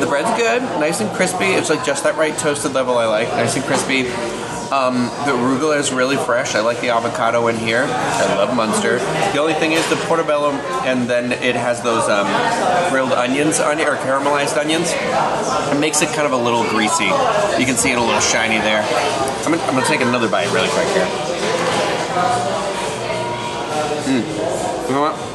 The 0.00 0.06
bread's 0.06 0.30
good, 0.36 0.62
nice 0.80 1.00
and 1.00 1.08
crispy. 1.14 1.54
It's 1.54 1.70
like 1.70 1.84
just 1.84 2.02
that 2.02 2.16
right 2.16 2.36
toasted 2.36 2.72
level 2.72 2.98
I 2.98 3.06
like, 3.06 3.28
nice 3.28 3.54
and 3.54 3.64
crispy. 3.64 4.08
Um, 4.72 5.04
the 5.26 5.32
arugula 5.36 5.78
is 5.78 5.92
really 5.92 6.16
fresh. 6.16 6.56
I 6.56 6.60
like 6.60 6.80
the 6.80 6.88
avocado 6.88 7.46
in 7.46 7.56
here. 7.56 7.84
I 7.86 8.34
love 8.34 8.56
Munster. 8.56 8.98
The 8.98 9.38
only 9.38 9.54
thing 9.54 9.72
is 9.72 9.88
the 9.90 9.96
portobello, 9.96 10.50
and 10.82 11.08
then 11.08 11.30
it 11.30 11.54
has 11.54 11.82
those 11.82 12.08
um, 12.08 12.26
grilled 12.90 13.12
onions 13.12 13.60
on 13.60 13.78
it, 13.78 13.86
or 13.86 13.94
caramelized 13.96 14.56
onions. 14.56 14.90
It 14.90 15.78
makes 15.78 16.02
it 16.02 16.08
kind 16.08 16.26
of 16.26 16.32
a 16.32 16.36
little 16.36 16.64
greasy. 16.70 17.04
You 17.60 17.66
can 17.66 17.76
see 17.76 17.92
it 17.92 17.98
a 17.98 18.00
little 18.00 18.18
shiny 18.20 18.58
there. 18.58 18.82
I'm 19.44 19.52
gonna, 19.52 19.62
I'm 19.64 19.74
gonna 19.74 19.86
take 19.86 20.00
another 20.00 20.28
bite 20.28 20.50
really 20.52 20.70
quick 20.70 20.88
here. 20.88 21.06
Mm. 24.08 24.88
You 24.88 24.94
know 24.94 25.02
what? 25.02 25.31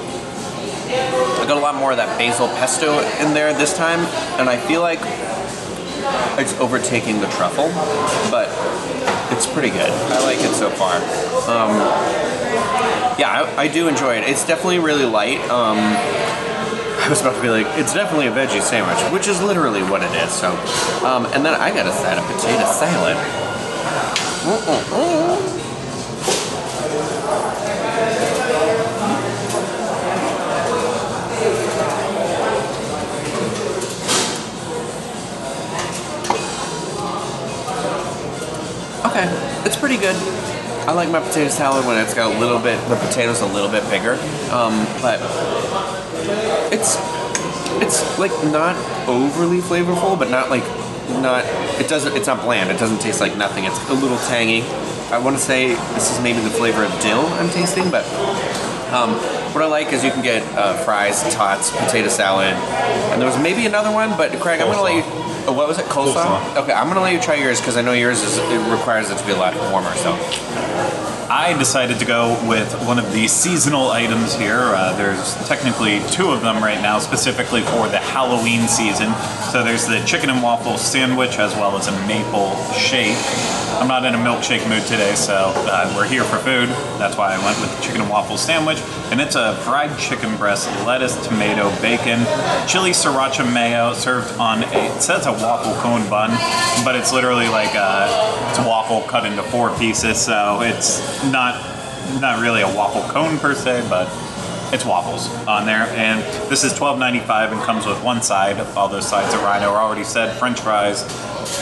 Got 1.48 1.58
a 1.58 1.62
lot 1.62 1.76
more 1.76 1.92
of 1.92 1.98
that 1.98 2.18
basil 2.18 2.48
pesto 2.50 3.00
in 3.24 3.34
there 3.34 3.54
this 3.54 3.76
time, 3.76 4.00
and 4.38 4.50
I 4.50 4.58
feel 4.58 4.82
like 4.82 5.00
it's 6.38 6.54
overtaking 6.60 7.22
the 7.22 7.28
truffle, 7.28 7.70
but 8.30 8.50
it's 9.32 9.48
pretty 9.48 9.70
good. 9.70 9.90
I 9.90 10.24
like 10.26 10.40
it 10.40 10.54
so 10.54 10.70
far. 10.70 10.96
Um, 11.48 11.72
yeah, 13.18 13.46
I, 13.56 13.64
I 13.64 13.68
do 13.70 13.88
enjoy 13.88 14.16
it. 14.16 14.28
It's 14.28 14.46
definitely 14.46 14.80
really 14.80 15.06
light. 15.06 15.40
Um, 15.50 15.78
I 17.00 17.08
was 17.10 17.22
about 17.22 17.36
to 17.36 17.42
be 17.42 17.50
like, 17.50 17.66
it's 17.80 17.94
definitely 17.94 18.28
a 18.28 18.32
veggie 18.32 18.62
sandwich, 18.62 19.00
which 19.14 19.30
is 19.30 19.42
literally 19.42 19.84
what 19.84 20.04
it 20.04 20.12
is. 20.22 20.32
So, 20.32 20.52
um, 21.06 21.26
and 21.28 21.46
then 21.46 21.56
I 21.56 21.70
got 21.74 21.88
a 21.88 21.94
side 21.94 22.18
of 22.18 22.26
potato 22.26 22.66
salad. 22.72 23.16
Mm-mm-mm. 24.44 25.58
Okay, 25.58 25.67
it's 39.68 39.76
pretty 39.76 39.98
good. 39.98 40.16
I 40.88 40.94
like 40.94 41.10
my 41.12 41.20
potato 41.20 41.50
salad 41.50 41.86
when 41.86 42.02
it's 42.02 42.14
got 42.14 42.34
a 42.34 42.40
little 42.40 42.58
bit, 42.58 42.80
the 42.88 42.96
potatoes 42.96 43.42
a 43.42 43.46
little 43.46 43.70
bit 43.70 43.84
bigger. 43.90 44.14
Um, 44.50 44.88
but 45.02 45.20
it's 46.72 46.96
it's 47.84 48.18
like 48.18 48.32
not 48.46 48.78
overly 49.10 49.60
flavorful, 49.60 50.18
but 50.18 50.30
not 50.30 50.50
like 50.50 50.64
not. 51.22 51.44
It 51.82 51.90
doesn't. 51.90 52.16
It's 52.16 52.28
not 52.28 52.42
bland. 52.42 52.72
It 52.72 52.80
doesn't 52.80 53.00
taste 53.00 53.20
like 53.20 53.36
nothing. 53.36 53.66
It's 53.66 53.90
a 53.90 53.94
little 53.94 54.18
tangy. 54.30 54.62
I 55.12 55.20
want 55.20 55.36
to 55.36 55.42
say 55.42 55.76
this 55.94 56.12
is 56.16 56.22
maybe 56.22 56.40
the 56.40 56.50
flavor 56.50 56.84
of 56.84 56.92
dill 57.02 57.26
I'm 57.36 57.50
tasting, 57.50 57.92
but 57.92 58.06
um, 58.94 59.16
what 59.54 59.64
I 59.64 59.68
like 59.68 59.92
is 59.92 60.04
you 60.04 60.12
can 60.12 60.24
get 60.24 60.44
uh, 60.58 60.76
fries, 60.76 61.22
tots, 61.34 61.72
potato 61.72 62.08
salad, 62.08 62.54
and 63.12 63.22
there 63.22 63.28
was 63.28 63.38
maybe 63.38 63.66
another 63.66 63.92
one. 63.92 64.16
But 64.16 64.32
Craig, 64.40 64.62
I'm 64.62 64.68
gonna 64.68 64.82
let 64.82 64.96
you. 64.96 65.27
Uh, 65.48 65.54
What 65.54 65.68
was 65.68 65.78
it? 65.80 65.86
Coleslaw? 65.86 66.14
Coleslaw. 66.26 66.58
Okay, 66.64 66.74
I'm 66.74 66.88
gonna 66.88 67.02
let 67.02 67.14
you 67.14 67.22
try 67.22 67.36
yours 67.36 67.60
because 67.60 67.78
I 67.78 67.82
know 67.82 67.94
yours 67.94 68.22
is 68.22 68.38
it 68.38 68.72
requires 68.72 69.10
it 69.10 69.18
to 69.18 69.26
be 69.26 69.32
a 69.32 69.38
lot 69.38 69.56
warmer. 69.72 69.94
So 69.96 70.14
I 71.30 71.58
decided 71.58 72.00
to 72.00 72.06
go 72.06 72.40
with 72.48 72.74
one 72.86 72.98
of 72.98 73.12
the 73.12 73.28
seasonal 73.28 73.92
items 73.92 74.34
here. 74.34 74.60
Uh, 74.60 74.96
there's 74.96 75.36
technically 75.46 76.00
two 76.10 76.32
of 76.32 76.42
them 76.42 76.64
right 76.64 76.82
now, 76.82 77.00
specifically 77.00 77.62
for 77.64 77.90
the 77.90 77.98
Halloween 77.98 78.66
season. 78.70 79.14
So 79.52 79.62
there's 79.62 79.86
the 79.86 80.02
chicken 80.06 80.30
and 80.30 80.42
waffle 80.42 80.78
sandwich 80.78 81.38
as 81.38 81.54
well 81.56 81.78
as 81.78 81.88
a 81.88 82.08
maple 82.08 82.56
shake. 82.72 83.18
I'm 83.80 83.90
not 83.90 84.06
in 84.06 84.16
a 84.16 84.18
milkshake 84.18 84.68
mood 84.70 84.84
today, 84.88 85.14
so 85.16 85.52
uh, 85.54 85.94
we're 85.96 86.08
here 86.08 86.24
for 86.24 86.38
food. 86.38 86.70
That's 86.98 87.18
why 87.18 87.36
I 87.36 87.38
went 87.44 87.60
with 87.60 87.76
the 87.76 87.84
chicken 87.84 88.02
and 88.02 88.10
waffle 88.10 88.38
sandwich. 88.38 88.80
And 89.12 89.22
it's 89.22 89.36
a 89.36 89.56
fried 89.58 90.00
chicken 90.00 90.36
breast, 90.38 90.68
lettuce, 90.86 91.16
tomato, 91.28 91.70
bacon, 91.82 92.20
chili 92.68 92.92
sriracha 92.92 93.54
mayo 93.54 93.94
served 93.94 94.36
on 94.40 94.64
a, 94.64 94.96
it 94.96 95.02
says 95.02 95.28
a 95.28 95.32
waffle 95.32 95.76
cone 95.82 96.10
bun, 96.10 96.32
but 96.84 96.96
it's 96.96 97.14
literally 97.14 97.50
like 97.50 97.76
a, 97.76 98.08
it's 98.50 98.60
a 98.60 98.68
waffle 98.68 99.02
cut 99.02 99.26
into 99.26 99.44
four 99.44 99.78
pieces, 99.78 100.20
so 100.20 100.62
it's 100.62 101.17
not 101.26 101.56
not 102.22 102.40
really 102.40 102.62
a 102.62 102.68
waffle 102.68 103.02
cone 103.10 103.38
per 103.38 103.54
se, 103.54 103.86
but 103.90 104.08
it's 104.74 104.86
waffles 104.86 105.28
on 105.48 105.66
there. 105.66 105.84
And 105.98 106.22
this 106.50 106.64
is 106.64 106.74
$12.95 106.74 107.52
and 107.52 107.62
comes 107.62 107.86
with 107.86 108.02
one 108.04 108.22
side. 108.22 108.60
All 108.76 108.88
those 108.88 109.08
sides 109.08 109.34
at 109.34 109.44
Rhino 109.44 109.72
are 109.72 109.82
already 109.82 110.04
said 110.04 110.38
French 110.38 110.60
fries, 110.60 111.04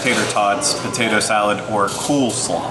tater 0.04 0.26
tots, 0.32 0.80
potato 0.82 1.20
salad, 1.20 1.60
or 1.72 1.88
cool 1.90 2.32
slaw. 2.32 2.62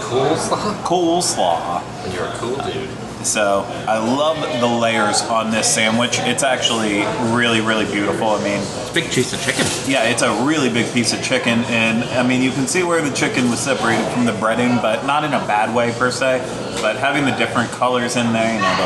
Cool 0.00 0.26
coleslaw. 0.26 0.82
Coleslaw? 0.84 1.80
Coleslaw. 1.80 2.14
You're 2.14 2.26
a 2.26 2.32
cool 2.38 2.56
dude. 2.56 3.03
So 3.24 3.62
I 3.88 3.98
love 3.98 4.38
the 4.60 4.66
layers 4.66 5.22
on 5.22 5.50
this 5.50 5.72
sandwich. 5.72 6.18
It's 6.20 6.42
actually 6.42 7.02
really, 7.34 7.60
really 7.60 7.86
beautiful. 7.86 8.28
I 8.28 8.42
mean, 8.44 8.60
It's 8.60 8.90
a 8.90 8.94
big 8.94 9.10
piece 9.10 9.32
of 9.32 9.40
chicken. 9.40 9.64
yeah, 9.90 10.04
it's 10.04 10.22
a 10.22 10.44
really 10.44 10.68
big 10.70 10.92
piece 10.92 11.12
of 11.12 11.22
chicken, 11.22 11.60
and 11.64 12.04
I 12.04 12.22
mean, 12.26 12.42
you 12.42 12.50
can 12.52 12.66
see 12.66 12.82
where 12.82 13.02
the 13.02 13.14
chicken 13.14 13.50
was 13.50 13.60
separated 13.60 14.04
from 14.12 14.24
the 14.26 14.32
breading, 14.32 14.80
but 14.82 15.04
not 15.06 15.24
in 15.24 15.32
a 15.32 15.40
bad 15.46 15.74
way 15.74 15.92
per 15.92 16.10
se. 16.10 16.40
But 16.82 16.96
having 16.96 17.24
the 17.24 17.32
different 17.32 17.70
colors 17.70 18.16
in 18.16 18.32
there, 18.32 18.54
you 18.54 18.60
know, 18.60 18.76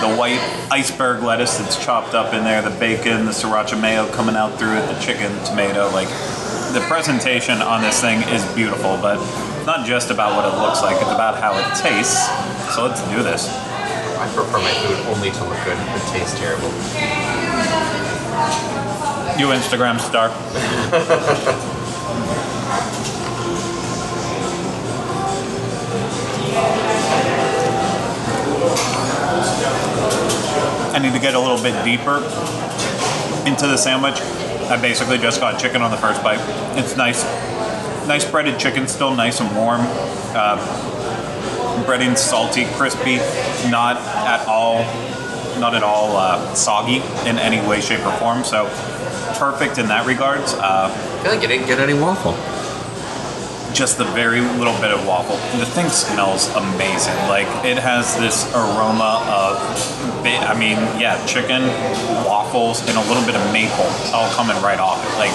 the, 0.00 0.08
the 0.08 0.16
white 0.16 0.40
iceberg 0.70 1.22
lettuce 1.22 1.58
that's 1.58 1.82
chopped 1.84 2.14
up 2.14 2.32
in 2.32 2.44
there, 2.44 2.62
the 2.62 2.70
bacon, 2.78 3.26
the 3.26 3.32
sriracha 3.32 3.78
mayo 3.80 4.08
coming 4.12 4.36
out 4.36 4.58
through 4.58 4.74
it, 4.76 4.86
the 4.86 4.98
chicken, 5.00 5.30
tomato, 5.44 5.90
like 5.90 6.08
the 6.72 6.80
presentation 6.88 7.60
on 7.60 7.82
this 7.82 8.00
thing 8.00 8.22
is 8.30 8.42
beautiful, 8.54 8.96
but 9.02 9.18
it's 9.58 9.66
not 9.66 9.86
just 9.86 10.10
about 10.10 10.34
what 10.34 10.50
it 10.50 10.56
looks 10.58 10.80
like, 10.82 10.96
it's 10.96 11.10
about 11.10 11.38
how 11.38 11.52
it 11.52 11.66
tastes. 11.76 12.26
So 12.74 12.86
let's 12.86 13.02
do 13.10 13.22
this. 13.22 13.46
I 14.22 14.26
prefer 14.26 14.58
my 14.58 14.72
food 14.74 14.98
only 15.08 15.32
to 15.32 15.44
look 15.44 15.58
good 15.64 15.76
and 15.76 16.02
taste 16.12 16.36
terrible. 16.36 16.68
You 19.36 19.48
Instagram 19.48 19.98
star. 19.98 20.30
I 30.94 31.00
need 31.02 31.12
to 31.14 31.18
get 31.18 31.34
a 31.34 31.40
little 31.40 31.60
bit 31.60 31.84
deeper 31.84 32.18
into 33.44 33.66
the 33.66 33.76
sandwich. 33.76 34.20
I 34.70 34.80
basically 34.80 35.18
just 35.18 35.40
got 35.40 35.60
chicken 35.60 35.82
on 35.82 35.90
the 35.90 35.96
first 35.96 36.22
bite. 36.22 36.38
It's 36.78 36.96
nice, 36.96 37.24
nice 38.06 38.24
breaded 38.30 38.60
chicken, 38.60 38.86
still 38.86 39.16
nice 39.16 39.40
and 39.40 39.56
warm. 39.56 39.80
Uh, 40.32 40.58
breading 41.82 42.16
salty, 42.16 42.64
crispy, 42.76 43.16
not 43.70 43.96
at 44.26 44.46
all, 44.46 44.84
not 45.60 45.74
at 45.74 45.82
all 45.82 46.16
uh, 46.16 46.54
soggy 46.54 46.96
in 47.28 47.38
any 47.38 47.60
way, 47.66 47.80
shape, 47.80 48.04
or 48.06 48.12
form. 48.18 48.44
So 48.44 48.66
perfect 49.38 49.78
in 49.78 49.86
that 49.88 50.06
regards. 50.06 50.54
Uh, 50.54 50.90
I 50.92 51.22
feel 51.22 51.32
like 51.32 51.42
you 51.42 51.48
didn't 51.48 51.66
get 51.66 51.78
any 51.78 51.94
waffle. 51.94 52.34
just 53.74 53.96
the 53.98 54.04
very 54.04 54.40
little 54.40 54.78
bit 54.80 54.90
of 54.92 55.06
waffle. 55.06 55.36
The 55.58 55.66
thing 55.66 55.88
smells 55.88 56.48
amazing. 56.54 57.16
Like 57.28 57.46
it 57.64 57.78
has 57.78 58.16
this 58.18 58.46
aroma 58.54 59.24
of, 59.26 59.56
I 60.24 60.54
mean, 60.58 60.76
yeah, 61.00 61.24
chicken, 61.26 61.62
waffles, 62.24 62.80
and 62.86 62.96
a 62.96 63.02
little 63.08 63.24
bit 63.24 63.34
of 63.34 63.52
maple 63.52 63.86
it's 64.00 64.12
all 64.12 64.30
coming 64.32 64.56
right 64.62 64.78
off 64.78 65.00
it. 65.02 65.18
Like, 65.18 65.32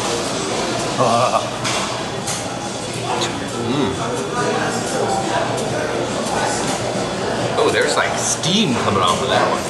Oh, 7.67 7.69
there's 7.69 7.97
like 7.97 8.17
steam 8.17 8.74
coming 8.75 9.01
off 9.01 9.21
of 9.21 9.27
that 9.27 9.43
one. 9.51 9.62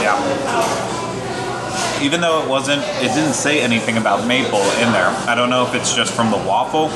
yeah. 0.00 0.16
Even 2.02 2.22
though 2.22 2.42
it 2.42 2.48
wasn't, 2.48 2.80
it 3.04 3.12
didn't 3.14 3.34
say 3.34 3.60
anything 3.60 3.98
about 3.98 4.26
maple 4.26 4.62
in 4.80 4.90
there. 4.92 5.08
I 5.28 5.34
don't 5.34 5.50
know 5.50 5.66
if 5.66 5.74
it's 5.74 5.94
just 5.94 6.14
from 6.14 6.30
the 6.30 6.38
waffle, 6.38 6.88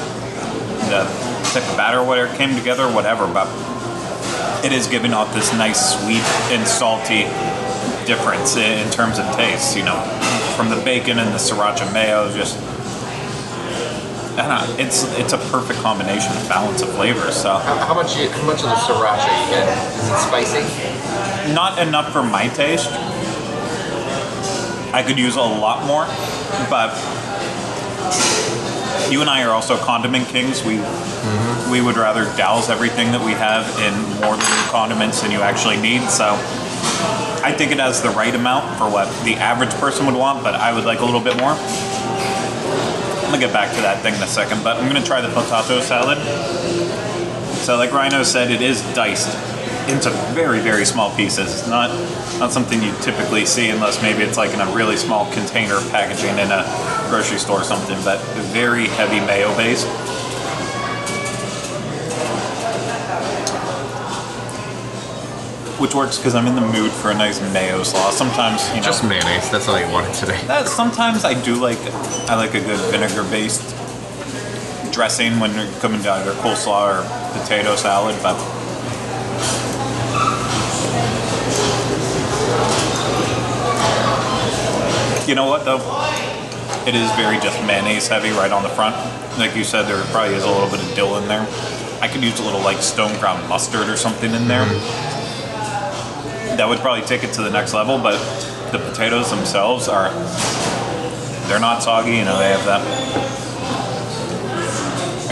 the 0.89 1.03
of 1.03 1.77
batter 1.77 2.03
where 2.03 2.25
it 2.25 2.35
came 2.39 2.57
together, 2.57 2.91
whatever, 2.91 3.27
but 3.27 3.49
it 4.65 4.73
is 4.73 4.87
giving 4.87 5.13
off 5.13 5.35
this 5.35 5.53
nice 5.53 6.01
sweet 6.01 6.25
and 6.51 6.67
salty 6.67 7.25
difference 8.07 8.57
in 8.57 8.91
terms 8.91 9.19
of 9.19 9.27
taste, 9.37 9.77
you 9.77 9.85
know, 9.85 10.01
from 10.57 10.71
the 10.71 10.83
bacon 10.87 11.19
and 11.19 11.35
the 11.35 11.39
sriracha 11.39 11.93
mayo, 11.93 12.33
just 12.33 12.57
I 14.43 14.49
don't 14.49 14.77
know, 14.77 14.85
it's 14.85 15.05
it's 15.19 15.33
a 15.33 15.39
perfect 15.39 15.79
combination 15.81 16.37
of 16.37 16.49
balance 16.49 16.83
of 16.83 16.89
flavors. 16.95 17.37
So 17.37 17.51
How, 17.55 17.87
how 17.87 17.95
much? 17.95 18.17
You, 18.17 18.29
how 18.29 18.45
much 18.45 18.59
of 18.59 18.71
the 18.71 18.75
sriracha 18.75 19.31
you 19.45 19.55
get? 19.55 19.69
Is 19.95 20.09
it 20.09 20.19
spicy? 20.19 21.55
not 21.55 21.79
enough 21.79 22.13
for 22.13 22.23
my 22.23 22.49
taste. 22.49 22.91
I 24.95 25.03
could 25.07 25.19
use 25.19 25.37
a 25.37 25.41
lot 25.41 25.87
more, 25.87 26.07
but 26.69 26.91
you 29.13 29.21
and 29.21 29.31
I 29.31 29.45
are 29.45 29.51
also 29.51 29.77
condiment 29.77 30.27
kings. 30.29 30.65
We 30.65 30.77
mm-hmm. 30.77 31.71
we 31.71 31.81
would 31.81 31.97
rather 31.97 32.25
douse 32.37 32.69
everything 32.69 33.13
that 33.13 33.25
we 33.25 33.33
have 33.33 33.65
in 33.79 33.95
more 34.21 34.37
condiments 34.71 35.23
than 35.23 35.31
you 35.31 35.41
actually 35.41 35.81
need. 35.81 36.09
So 36.11 36.35
I 37.45 37.55
think 37.57 37.73
it 37.73 37.79
has 37.79 38.03
the 38.03 38.11
right 38.11 38.35
amount 38.35 38.77
for 38.77 38.91
what 38.91 39.07
the 39.25 39.35
average 39.35 39.73
person 39.75 40.07
would 40.07 40.17
want, 40.17 40.43
but 40.43 40.55
I 40.55 40.73
would 40.73 40.85
like 40.85 41.01
a 41.01 41.05
little 41.05 41.21
bit 41.21 41.37
more. 41.39 41.55
I'm 43.33 43.41
gonna 43.41 43.47
get 43.47 43.55
back 43.55 43.75
to 43.77 43.81
that 43.81 44.03
thing 44.03 44.15
in 44.15 44.23
a 44.23 44.27
second, 44.27 44.63
but 44.63 44.77
I'm 44.77 44.87
gonna 44.87 45.03
try 45.03 45.23
the 45.23 45.33
potato 45.33 45.81
salad. 45.81 46.19
So, 47.65 47.79
like 47.79 47.91
Rhino 47.91 48.25
said, 48.25 48.51
it 48.51 48.61
is 48.61 48.83
diced 48.93 49.35
into 49.89 50.11
very, 50.35 50.61
very 50.61 50.85
small 50.85 51.17
pieces. 51.17 51.51
It's 51.51 51.67
not 51.67 51.89
not 52.39 52.53
something 52.53 52.83
you 52.83 52.93
typically 53.01 53.47
see 53.47 53.71
unless 53.71 54.03
maybe 54.03 54.23
it's 54.23 54.37
like 54.37 54.53
in 54.53 54.61
a 54.61 54.67
really 54.75 54.99
small 54.99 55.33
container 55.33 55.81
packaging 55.89 56.37
in 56.37 56.53
a 56.53 56.63
grocery 57.09 57.39
store 57.39 57.63
or 57.63 57.65
something. 57.65 57.97
But 58.05 58.21
very 58.53 58.89
heavy 58.89 59.21
mayo 59.21 59.57
base. 59.57 59.85
Which 65.83 65.97
works 65.97 66.17
because 66.17 66.37
I'm 66.37 66.47
in 66.47 66.55
the 66.55 66.61
mood 66.61 66.93
for 66.93 67.11
a 67.11 67.15
nice 67.15 67.41
mayo 67.53 67.83
sauce. 67.83 68.17
Sometimes, 68.17 68.69
you 68.69 68.77
know, 68.77 68.83
Just 68.83 69.03
mayonnaise. 69.03 69.51
That's 69.51 69.67
all 69.67 69.81
you 69.81 69.91
wanted 69.91 70.15
today. 70.15 70.41
that, 70.47 70.69
sometimes 70.69 71.25
I 71.25 71.35
do 71.43 71.57
like 71.57 71.81
I 72.31 72.37
like 72.37 72.55
a 72.55 72.61
good 72.61 72.79
vinegar 72.93 73.25
based 73.25 73.75
dressing 74.93 75.41
when 75.41 75.53
you're 75.57 75.67
coming 75.81 76.01
to 76.03 76.13
either 76.13 76.35
coleslaw 76.35 77.03
or 77.03 77.41
potato 77.41 77.75
salad, 77.75 78.15
but 78.23 78.39
you 85.27 85.35
know 85.35 85.49
what 85.49 85.65
though? 85.65 85.83
It 86.87 86.95
is 86.95 87.11
very 87.13 87.39
just 87.39 87.61
mayonnaise 87.67 88.07
heavy 88.07 88.31
right 88.31 88.53
on 88.53 88.63
the 88.63 88.69
front. 88.69 88.95
Like 89.37 89.57
you 89.57 89.65
said, 89.65 89.87
there 89.87 90.01
probably 90.13 90.37
is 90.37 90.45
a 90.45 90.49
little 90.49 90.71
bit 90.71 90.81
of 90.81 90.95
dill 90.95 91.17
in 91.17 91.27
there. 91.27 91.45
I 92.01 92.07
could 92.07 92.23
use 92.23 92.39
a 92.39 92.45
little 92.45 92.61
like 92.61 92.79
stone 92.83 93.19
ground 93.19 93.49
mustard 93.49 93.89
or 93.89 93.97
something 93.97 94.33
in 94.33 94.47
there. 94.47 94.65
Mm-hmm. 94.65 95.12
That 96.57 96.67
would 96.69 96.79
probably 96.79 97.05
take 97.05 97.25
it 97.25 97.33
to 97.35 97.43
the 97.43 97.51
next 97.51 97.75
level, 97.75 97.99
but 97.99 98.19
the 98.73 98.79
potatoes 98.79 99.31
themselves 99.31 99.89
are 99.89 100.11
they're 101.49 101.61
not 101.61 101.83
soggy, 101.83 102.13
you 102.13 102.25
know, 102.25 102.39
they 102.39 102.51
have 102.51 102.65
that 102.67 103.33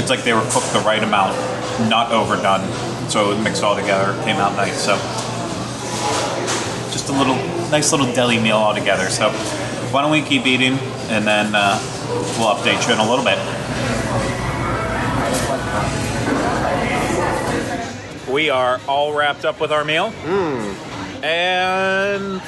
it's 0.00 0.08
like 0.08 0.24
they 0.24 0.32
were 0.32 0.48
cooked 0.50 0.72
the 0.72 0.80
right 0.80 1.02
amount, 1.02 1.36
not 1.88 2.10
overdone. 2.10 2.66
So 3.08 3.32
it 3.32 3.40
mixed 3.42 3.62
all 3.62 3.76
together, 3.76 4.12
came 4.24 4.36
out 4.36 4.56
nice. 4.56 4.82
So 4.82 4.96
just 6.90 7.08
a 7.08 7.12
little 7.12 7.36
nice 7.70 7.92
little 7.92 8.12
deli 8.12 8.40
meal 8.40 8.56
all 8.56 8.74
together. 8.74 9.08
So 9.08 9.30
why 9.92 10.02
don't 10.02 10.10
we 10.10 10.22
keep 10.22 10.46
eating 10.46 10.78
and 11.10 11.26
then 11.26 11.54
uh, 11.54 11.78
we'll 12.38 12.54
update 12.54 12.86
you 12.86 12.94
in 12.94 12.98
a 12.98 13.08
little 13.08 13.24
bit. 13.24 13.38
We 18.32 18.50
are 18.50 18.80
all 18.88 19.12
wrapped 19.12 19.44
up 19.44 19.60
with 19.60 19.70
our 19.70 19.84
meal. 19.84 20.12
And 21.22 22.40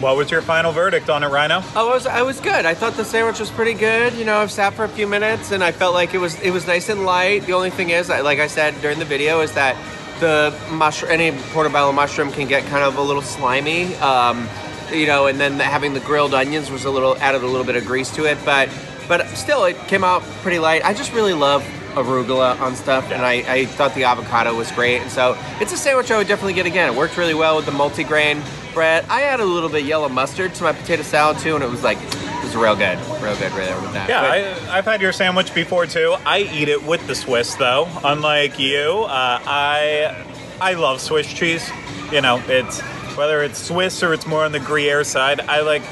what 0.00 0.16
was 0.16 0.30
your 0.30 0.42
final 0.42 0.72
verdict 0.72 1.08
on 1.08 1.22
it, 1.22 1.28
Rhino? 1.28 1.62
I 1.74 1.84
was 1.84 2.06
I 2.06 2.22
was 2.22 2.40
good. 2.40 2.66
I 2.66 2.74
thought 2.74 2.94
the 2.94 3.04
sandwich 3.04 3.40
was 3.40 3.50
pretty 3.50 3.74
good. 3.74 4.14
You 4.14 4.24
know, 4.24 4.38
I've 4.38 4.50
sat 4.50 4.74
for 4.74 4.84
a 4.84 4.88
few 4.88 5.06
minutes 5.06 5.52
and 5.52 5.62
I 5.62 5.72
felt 5.72 5.94
like 5.94 6.14
it 6.14 6.18
was 6.18 6.40
it 6.40 6.50
was 6.50 6.66
nice 6.66 6.88
and 6.88 7.04
light. 7.04 7.46
The 7.46 7.52
only 7.52 7.70
thing 7.70 7.90
is, 7.90 8.08
like 8.08 8.38
I 8.38 8.46
said 8.46 8.80
during 8.80 8.98
the 8.98 9.04
video, 9.04 9.40
is 9.40 9.52
that 9.52 9.76
the 10.20 10.56
mushroom, 10.70 11.12
any 11.12 11.32
portobello 11.52 11.92
mushroom 11.92 12.32
can 12.32 12.48
get 12.48 12.64
kind 12.66 12.84
of 12.84 12.96
a 12.96 13.02
little 13.02 13.22
slimy. 13.22 13.94
Um, 13.96 14.48
you 14.92 15.06
know, 15.06 15.26
and 15.26 15.40
then 15.40 15.58
the, 15.58 15.64
having 15.64 15.94
the 15.94 16.00
grilled 16.00 16.34
onions 16.34 16.70
was 16.70 16.84
a 16.84 16.90
little 16.90 17.16
added 17.18 17.42
a 17.42 17.46
little 17.46 17.64
bit 17.64 17.76
of 17.76 17.84
grease 17.84 18.14
to 18.16 18.24
it, 18.24 18.38
but 18.44 18.68
but 19.08 19.26
still 19.30 19.64
it 19.64 19.76
came 19.86 20.04
out 20.04 20.22
pretty 20.42 20.58
light. 20.58 20.84
I 20.84 20.94
just 20.94 21.12
really 21.12 21.34
love 21.34 21.64
arugula 21.94 22.60
on 22.60 22.76
stuff, 22.76 23.10
and 23.10 23.22
I, 23.24 23.32
I 23.52 23.64
thought 23.66 23.94
the 23.94 24.04
avocado 24.04 24.54
was 24.54 24.70
great, 24.72 25.00
and 25.02 25.10
so 25.10 25.36
it's 25.60 25.72
a 25.72 25.76
sandwich 25.76 26.10
I 26.10 26.16
would 26.18 26.28
definitely 26.28 26.54
get 26.54 26.66
again. 26.66 26.92
It 26.92 26.96
worked 26.96 27.16
really 27.16 27.34
well 27.34 27.56
with 27.56 27.66
the 27.66 27.72
multigrain 27.72 28.42
bread. 28.74 29.04
I 29.08 29.22
added 29.22 29.42
a 29.42 29.46
little 29.46 29.68
bit 29.68 29.82
of 29.82 29.88
yellow 29.88 30.08
mustard 30.08 30.54
to 30.56 30.62
my 30.64 30.72
potato 30.72 31.02
salad 31.02 31.38
too, 31.38 31.54
and 31.54 31.64
it 31.64 31.70
was 31.70 31.82
like 31.82 31.98
it 31.98 32.42
was 32.44 32.56
real 32.56 32.76
good, 32.76 32.98
real 33.22 33.36
good 33.36 33.52
right 33.52 33.66
there 33.66 33.80
with 33.80 33.92
that. 33.92 34.08
Yeah, 34.08 34.20
But- 34.20 34.68
I, 34.70 34.78
I've 34.78 34.84
had 34.84 35.00
your 35.00 35.12
sandwich 35.12 35.54
before 35.54 35.86
too. 35.86 36.14
I 36.26 36.40
eat 36.40 36.68
it 36.68 36.84
with 36.84 37.06
the 37.06 37.14
Swiss 37.14 37.54
though. 37.54 37.88
Unlike 38.04 38.58
you, 38.58 39.04
uh, 39.06 39.40
I 39.44 40.26
I 40.60 40.74
love 40.74 41.00
Swiss 41.00 41.32
cheese. 41.32 41.68
You 42.12 42.20
know, 42.20 42.42
it's 42.48 42.80
whether 43.16 43.42
it's 43.42 43.58
Swiss 43.58 44.02
or 44.02 44.12
it's 44.12 44.26
more 44.26 44.44
on 44.44 44.52
the 44.52 44.60
Gruyere 44.60 45.04
side. 45.04 45.40
I 45.40 45.60
like 45.60 45.82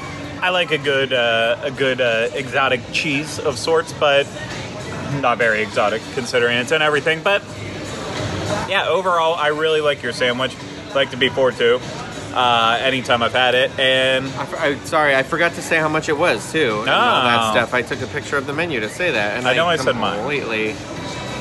I 0.41 0.49
like 0.49 0.71
a 0.71 0.77
good 0.77 1.13
uh, 1.13 1.57
a 1.63 1.71
good 1.71 2.01
uh, 2.01 2.29
exotic 2.33 2.81
cheese 2.91 3.39
of 3.39 3.57
sorts, 3.57 3.93
but 3.93 4.27
not 5.21 5.37
very 5.37 5.61
exotic 5.61 6.01
considering 6.13 6.57
it's 6.57 6.71
in 6.71 6.81
everything. 6.81 7.21
But 7.23 7.41
yeah, 8.69 8.87
overall, 8.87 9.35
I 9.35 9.47
really 9.47 9.81
like 9.81 10.01
your 10.03 10.13
sandwich. 10.13 10.55
Like 10.95 11.11
it 11.13 11.19
before 11.19 11.51
too. 11.51 11.79
Uh, 12.33 12.77
anytime 12.81 13.21
I've 13.21 13.31
had 13.33 13.53
it, 13.55 13.71
and 13.79 14.27
I, 14.27 14.69
I- 14.69 14.75
sorry, 14.85 15.15
I 15.15 15.21
forgot 15.23 15.53
to 15.53 15.61
say 15.61 15.77
how 15.77 15.87
much 15.89 16.09
it 16.09 16.17
was 16.17 16.51
too, 16.51 16.79
and 16.81 16.89
all 16.89 17.23
that 17.23 17.51
stuff. 17.51 17.73
I 17.73 17.81
took 17.83 18.01
a 18.01 18.07
picture 18.07 18.37
of 18.37 18.45
the 18.47 18.53
menu 18.53 18.79
to 18.79 18.89
say 18.89 19.11
that, 19.11 19.37
and 19.37 19.47
I 19.47 19.53
know 19.55 19.67
I 19.67 19.75
said 19.77 19.95
mine. 19.95 20.17
completely, 20.17 20.75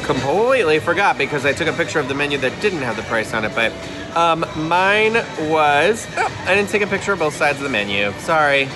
completely 0.05 0.79
forgot 0.81 1.17
because 1.19 1.47
I 1.47 1.53
took 1.53 1.69
a 1.69 1.73
picture 1.73 1.99
of 1.99 2.09
the 2.09 2.15
menu 2.15 2.39
that 2.39 2.61
didn't 2.61 2.81
have 2.83 2.97
the 2.97 3.03
price 3.05 3.33
on 3.35 3.45
it. 3.45 3.55
But 3.55 3.73
um, 4.17 4.45
mine 4.69 5.15
was. 5.51 6.07
Oh, 6.17 6.45
I 6.47 6.55
didn't 6.55 6.69
take 6.71 6.83
a 6.83 6.87
picture 6.87 7.13
of 7.13 7.19
both 7.19 7.35
sides 7.37 7.59
of 7.59 7.65
the 7.65 7.71
menu. 7.71 8.13
Sorry. 8.19 8.69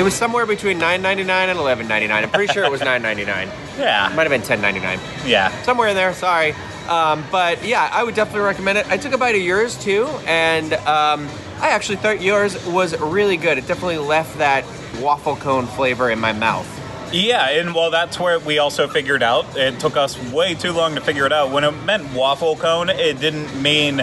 It 0.00 0.02
was 0.02 0.14
somewhere 0.14 0.46
between 0.46 0.78
nine 0.78 1.02
ninety 1.02 1.24
nine 1.24 1.50
and 1.50 1.58
eleven 1.58 1.86
ninety 1.86 2.06
nine. 2.06 2.24
I'm 2.24 2.30
pretty 2.30 2.50
sure 2.54 2.64
it 2.64 2.70
was 2.70 2.80
nine 2.80 3.02
ninety 3.02 3.26
nine. 3.26 3.48
yeah, 3.78 4.10
Might 4.16 4.22
have 4.22 4.30
been 4.30 4.40
ten 4.40 4.62
ninety 4.62 4.80
nine 4.80 4.98
yeah. 5.26 5.50
somewhere 5.60 5.88
in 5.88 5.94
there. 5.94 6.14
Sorry, 6.14 6.54
um, 6.88 7.22
but 7.30 7.62
yeah, 7.62 7.86
I 7.92 8.02
would 8.02 8.14
definitely 8.14 8.46
recommend 8.46 8.78
it. 8.78 8.88
I 8.88 8.96
took 8.96 9.12
a 9.12 9.18
bite 9.18 9.34
of 9.34 9.42
yours 9.42 9.76
too, 9.76 10.06
and 10.24 10.72
um, 10.72 11.28
I 11.58 11.68
actually 11.68 11.96
thought 11.96 12.22
yours 12.22 12.66
was 12.68 12.98
really 12.98 13.36
good. 13.36 13.58
It 13.58 13.66
definitely 13.66 13.98
left 13.98 14.38
that 14.38 14.64
waffle 15.02 15.36
cone 15.36 15.66
flavor 15.66 16.08
in 16.08 16.18
my 16.18 16.32
mouth. 16.32 16.66
Yeah, 17.12 17.50
and 17.50 17.74
well, 17.74 17.90
that's 17.90 18.18
where 18.18 18.38
we 18.38 18.58
also 18.58 18.88
figured 18.88 19.22
out. 19.22 19.54
It 19.54 19.80
took 19.80 19.98
us 19.98 20.16
way 20.32 20.54
too 20.54 20.72
long 20.72 20.94
to 20.94 21.02
figure 21.02 21.26
it 21.26 21.32
out. 21.32 21.50
When 21.50 21.64
it 21.64 21.72
meant 21.72 22.10
waffle 22.14 22.56
cone, 22.56 22.88
it 22.88 23.20
didn't 23.20 23.60
mean 23.60 24.02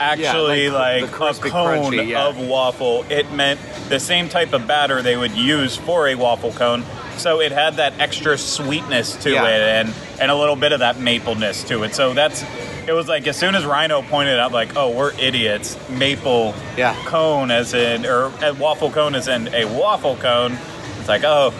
actually 0.00 0.64
Yeah, 0.66 0.72
like 0.72 1.02
like, 1.20 1.44
a 1.44 1.50
cone 1.50 1.92
crunchy, 1.92 2.08
yeah. 2.08 2.26
of 2.26 2.38
waffle. 2.38 3.04
It 3.10 3.30
meant 3.32 3.60
the 3.88 4.00
same 4.00 4.28
type 4.28 4.52
of 4.52 4.66
batter 4.66 5.02
they 5.02 5.16
would 5.16 5.32
use 5.32 5.76
for 5.76 6.08
a 6.08 6.14
waffle 6.14 6.52
cone. 6.52 6.84
So 7.18 7.40
it 7.40 7.52
had 7.52 7.76
that 7.76 7.92
extra 8.00 8.38
sweetness 8.38 9.16
to 9.24 9.30
Yeah. 9.30 9.44
it 9.46 9.60
and 9.86 9.94
and 10.20 10.30
a 10.30 10.34
little 10.34 10.56
bit 10.56 10.72
of 10.72 10.80
that 10.80 10.98
mapleness 10.98 11.64
to 11.64 11.82
it. 11.84 11.94
So 11.94 12.14
that's 12.14 12.42
it 12.86 12.92
was 12.92 13.08
like 13.08 13.26
as 13.26 13.36
soon 13.36 13.54
as 13.54 13.64
Rhino 13.66 14.00
pointed 14.02 14.38
out 14.40 14.52
like, 14.52 14.74
"Oh, 14.76 14.90
we're 14.90 15.12
idiots." 15.18 15.76
Maple 15.90 16.54
Yeah. 16.78 16.94
cone 17.04 17.50
as 17.50 17.74
in 17.74 18.06
or 18.06 18.32
a 18.42 18.54
waffle 18.54 18.90
cone 18.90 19.14
as 19.14 19.28
in 19.28 19.52
a 19.54 19.66
waffle 19.66 20.16
cone. 20.16 20.56
It's 20.98 21.08
like, 21.08 21.24
"Oh, 21.24 21.52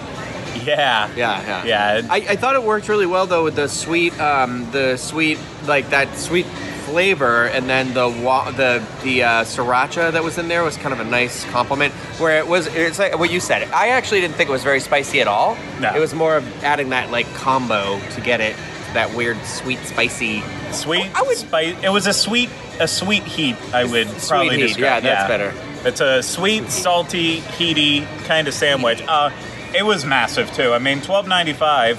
yeah. 0.64 1.09
Yeah, 1.14 1.42
yeah. 1.47 1.64
Yeah. 1.64 2.02
I, 2.11 2.16
I 2.30 2.37
thought 2.37 2.54
it 2.54 2.62
worked 2.62 2.88
really 2.88 3.06
well 3.06 3.26
though 3.26 3.44
with 3.44 3.56
the 3.56 3.68
sweet, 3.68 4.18
um, 4.20 4.66
the 4.73 4.97
sweet 4.97 5.38
like 5.66 5.90
that 5.90 6.16
sweet 6.18 6.47
flavor, 6.90 7.47
and 7.47 7.68
then 7.68 7.94
the 7.94 8.09
wa- 8.09 8.50
the 8.50 8.82
the 9.02 9.23
uh, 9.23 9.44
sriracha 9.44 10.12
that 10.12 10.25
was 10.25 10.38
in 10.38 10.49
there 10.49 10.62
was 10.64 10.76
kind 10.76 10.92
of 10.92 11.00
a 11.00 11.04
nice 11.04 11.44
compliment. 11.50 11.92
Where 12.18 12.38
it 12.38 12.47
was, 12.47 12.66
it's 12.68 12.99
like 12.99 13.18
what 13.18 13.30
you 13.30 13.40
said. 13.40 13.68
I 13.70 13.88
actually 13.88 14.20
didn't 14.20 14.35
think 14.37 14.49
it 14.50 14.52
was 14.52 14.64
very 14.64 14.80
spicy 14.80 15.20
at 15.20 15.28
all. 15.28 15.56
No. 15.80 15.94
It 15.94 16.00
was 16.00 16.14
more 16.14 16.37
of 16.37 16.64
adding 16.64 16.90
that 16.90 17.11
like 17.11 17.32
combo 17.35 18.00
to 18.11 18.20
get 18.20 18.40
it 18.40 18.56
that 18.92 19.14
weird 19.14 19.38
sweet 19.44 19.78
spicy. 19.80 20.42
Sweet 20.73 21.11
I 21.14 21.23
would- 21.23 21.37
spice. 21.37 21.76
It 21.82 21.90
was 21.90 22.06
a 22.09 22.12
sweet, 22.12 22.50
a 22.80 22.88
sweet 22.88 23.23
heat. 23.23 23.56
I 23.73 23.85
would 23.85 24.09
Sweet 24.09 24.28
probably 24.28 24.56
heat, 24.56 24.62
describe. 24.68 25.04
yeah, 25.04 25.26
that's 25.26 25.28
better. 25.28 25.54
It's 25.88 26.00
a 26.00 26.23
sweet, 26.23 26.70
salty, 26.70 27.40
heaty 27.40 28.06
kind 28.25 28.49
of 28.49 28.54
sandwich. 28.54 29.00
Uh, 29.06 29.30
it 29.75 29.85
was 29.87 30.04
massive 30.04 30.52
too. 30.52 30.73
I 30.73 30.78
mean, 30.80 31.00
twelve 31.00 31.28
ninety 31.28 31.52
five 31.52 31.99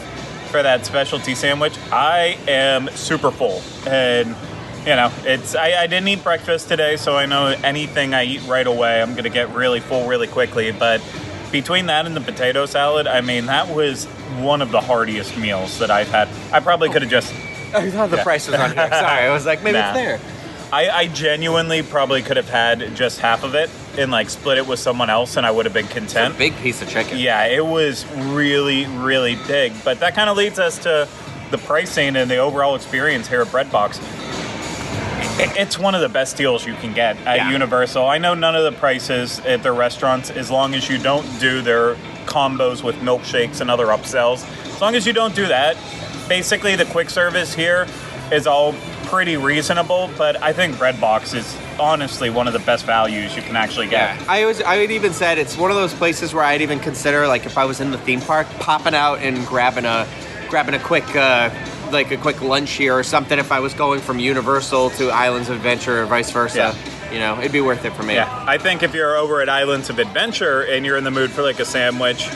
for 0.52 0.62
that 0.62 0.86
specialty 0.86 1.34
sandwich. 1.34 1.74
I 1.94 2.38
am 2.48 2.90
super 2.96 3.32
full, 3.32 3.62
and 3.88 4.36
you 4.82 4.96
know, 4.96 5.12
it's. 5.24 5.56
I, 5.56 5.84
I 5.84 5.88
didn't 5.88 6.08
eat 6.08 6.24
breakfast 6.24 6.68
today, 6.68 6.98
so 6.98 7.16
I 7.18 7.26
know 7.26 7.48
anything 7.64 8.14
I 8.14 8.24
eat 8.26 8.42
right 8.48 8.66
away, 8.66 9.02
I'm 9.02 9.16
gonna 9.16 9.30
get 9.30 9.50
really 9.50 9.80
full 9.80 10.08
really 10.08 10.28
quickly. 10.28 10.72
But 10.72 11.02
between 11.52 11.86
that 11.88 12.06
and 12.06 12.16
the 12.16 12.22
potato 12.22 12.66
salad, 12.66 13.08
I 13.08 13.22
mean, 13.22 13.46
that 13.48 13.70
was 13.70 14.06
one 14.40 14.62
of 14.62 14.72
the 14.72 14.82
heartiest 14.82 15.38
meals 15.38 15.80
that 15.80 15.92
I've 15.92 16.08
had. 16.10 16.28
I 16.52 16.60
probably 16.62 16.90
could 16.90 17.02
have 17.04 17.12
just 17.12 17.32
I 17.74 17.90
thought 17.92 18.10
the 18.10 18.18
Yeah. 18.18 18.24
price 18.24 18.48
was 18.48 18.56
on 18.60 18.72
here. 18.76 18.88
Sorry, 18.90 19.26
I 19.28 19.32
was 19.32 19.46
like 19.46 19.62
maybe 19.64 19.78
Nah. 19.78 19.90
it's 19.90 19.98
there. 19.98 20.20
I, 20.74 20.90
I 20.90 21.08
genuinely 21.08 21.84
probably 21.84 22.22
could 22.22 22.38
have 22.38 22.50
had 22.50 22.96
just 22.96 23.20
half 23.20 23.44
of 23.44 23.56
it 23.56 23.70
and 23.98 24.10
like 24.10 24.30
split 24.30 24.58
it 24.58 24.66
with 24.66 24.80
someone 24.80 25.10
else 25.10 25.36
and 25.36 25.46
I 25.46 25.52
would 25.52 25.66
have 25.66 25.74
been 25.74 25.88
content. 25.88 26.34
a 26.34 26.38
big 26.38 26.56
piece 26.58 26.82
of 26.82 26.88
chicken. 26.90 27.18
Yeah, 27.18 27.44
it 27.46 27.66
was 27.66 28.06
really, 28.16 28.86
really 28.86 29.36
big. 29.48 29.74
But 29.84 30.00
that 30.00 30.16
kind 30.16 30.30
of 30.30 30.38
leads 30.38 30.60
us 30.60 30.78
to 30.84 31.10
the 31.52 31.58
pricing 31.58 32.16
and 32.16 32.32
the 32.32 32.38
overall 32.38 32.76
experience 32.76 33.28
here 33.28 33.42
at 33.42 33.48
Breadbox. 33.48 34.00
It's 35.42 35.80
one 35.80 35.96
of 35.96 36.02
the 36.02 36.10
best 36.10 36.38
deals 36.38 36.66
you 36.66 36.74
can 36.76 36.94
get 36.94 37.18
at 37.26 37.38
Yeah. 37.38 37.50
Universal. 37.52 38.08
I 38.08 38.18
know 38.18 38.34
none 38.34 38.56
of 38.56 38.64
the 38.64 38.72
prices 38.80 39.40
at 39.46 39.64
their 39.64 39.74
restaurants, 39.74 40.30
as 40.30 40.52
long 40.52 40.74
as 40.76 40.90
you 40.90 40.98
don't 40.98 41.26
do 41.40 41.62
their 41.62 41.96
combos 42.26 42.84
with 42.84 42.96
milkshakes 42.98 43.62
and 43.62 43.70
other 43.72 43.88
upsells. 43.88 44.46
As 44.66 44.82
long 44.82 44.96
as 44.96 45.06
you 45.08 45.14
don't 45.14 45.36
do 45.36 45.48
that, 45.48 45.76
basically 46.30 46.76
the 46.76 46.86
quick 46.86 47.10
service 47.10 47.54
here 47.54 47.88
is 48.32 48.48
all 48.48 48.74
pretty 49.06 49.36
reasonable. 49.36 50.10
But 50.18 50.42
I 50.42 50.54
think 50.54 50.76
Breadbox 50.76 51.34
is 51.34 51.58
honestly 51.80 52.30
one 52.30 52.48
of 52.48 52.54
the 52.54 52.60
best 52.60 52.86
values 52.86 53.36
you 53.36 53.42
can 53.42 53.56
actually 53.56 53.88
get. 53.88 54.16
Yeah, 54.16 54.26
I 54.32 54.46
was. 54.46 54.62
I 54.62 54.78
would 54.78 54.92
even 54.92 55.12
said 55.12 55.38
it's 55.38 55.58
one 55.58 55.72
of 55.72 55.76
those 55.78 55.94
places 55.94 56.34
where 56.34 56.44
I'd 56.44 56.62
even 56.62 56.80
consider, 56.80 57.28
like, 57.28 57.46
if 57.46 57.58
I 57.58 57.66
was 57.66 57.82
in 57.82 57.92
the 57.92 57.98
theme 57.98 58.22
park, 58.22 58.48
popping 58.60 58.94
out 58.96 59.20
and 59.20 59.46
grabbing 59.48 59.86
a, 59.86 60.08
grabbing 60.50 60.76
a 60.76 60.80
quick, 60.80 61.16
uh, 61.16 61.50
like 61.94 62.12
a 62.12 62.18
quick 62.18 62.42
lunch 62.42 62.72
here 62.72 62.98
or 62.98 63.04
something. 63.04 63.38
If 63.40 63.52
I 63.52 63.60
was 63.60 63.74
going 63.74 64.02
from 64.02 64.20
Universal 64.20 64.92
to 64.92 65.10
Islands 65.10 65.50
of 65.50 65.56
Adventure 65.58 66.02
or 66.04 66.06
vice 66.06 66.32
versa, 66.32 66.76
you 67.12 67.20
know, 67.20 67.38
it'd 67.40 67.52
be 67.52 67.62
worth 67.62 67.86
it 67.86 67.94
for 67.94 68.04
me. 68.04 68.16
Yeah, 68.16 68.46
I 68.48 68.58
think 68.58 68.84
if 68.84 68.94
you're 68.94 69.16
over 69.18 69.42
at 69.42 69.50
Islands 69.50 69.90
of 69.90 70.00
Adventure 70.00 70.62
and 70.62 70.86
you're 70.86 70.98
in 70.98 71.04
the 71.04 71.12
mood 71.12 71.32
for 71.32 71.42
like 71.42 71.60
a 71.60 71.66
sandwich, 71.66 72.28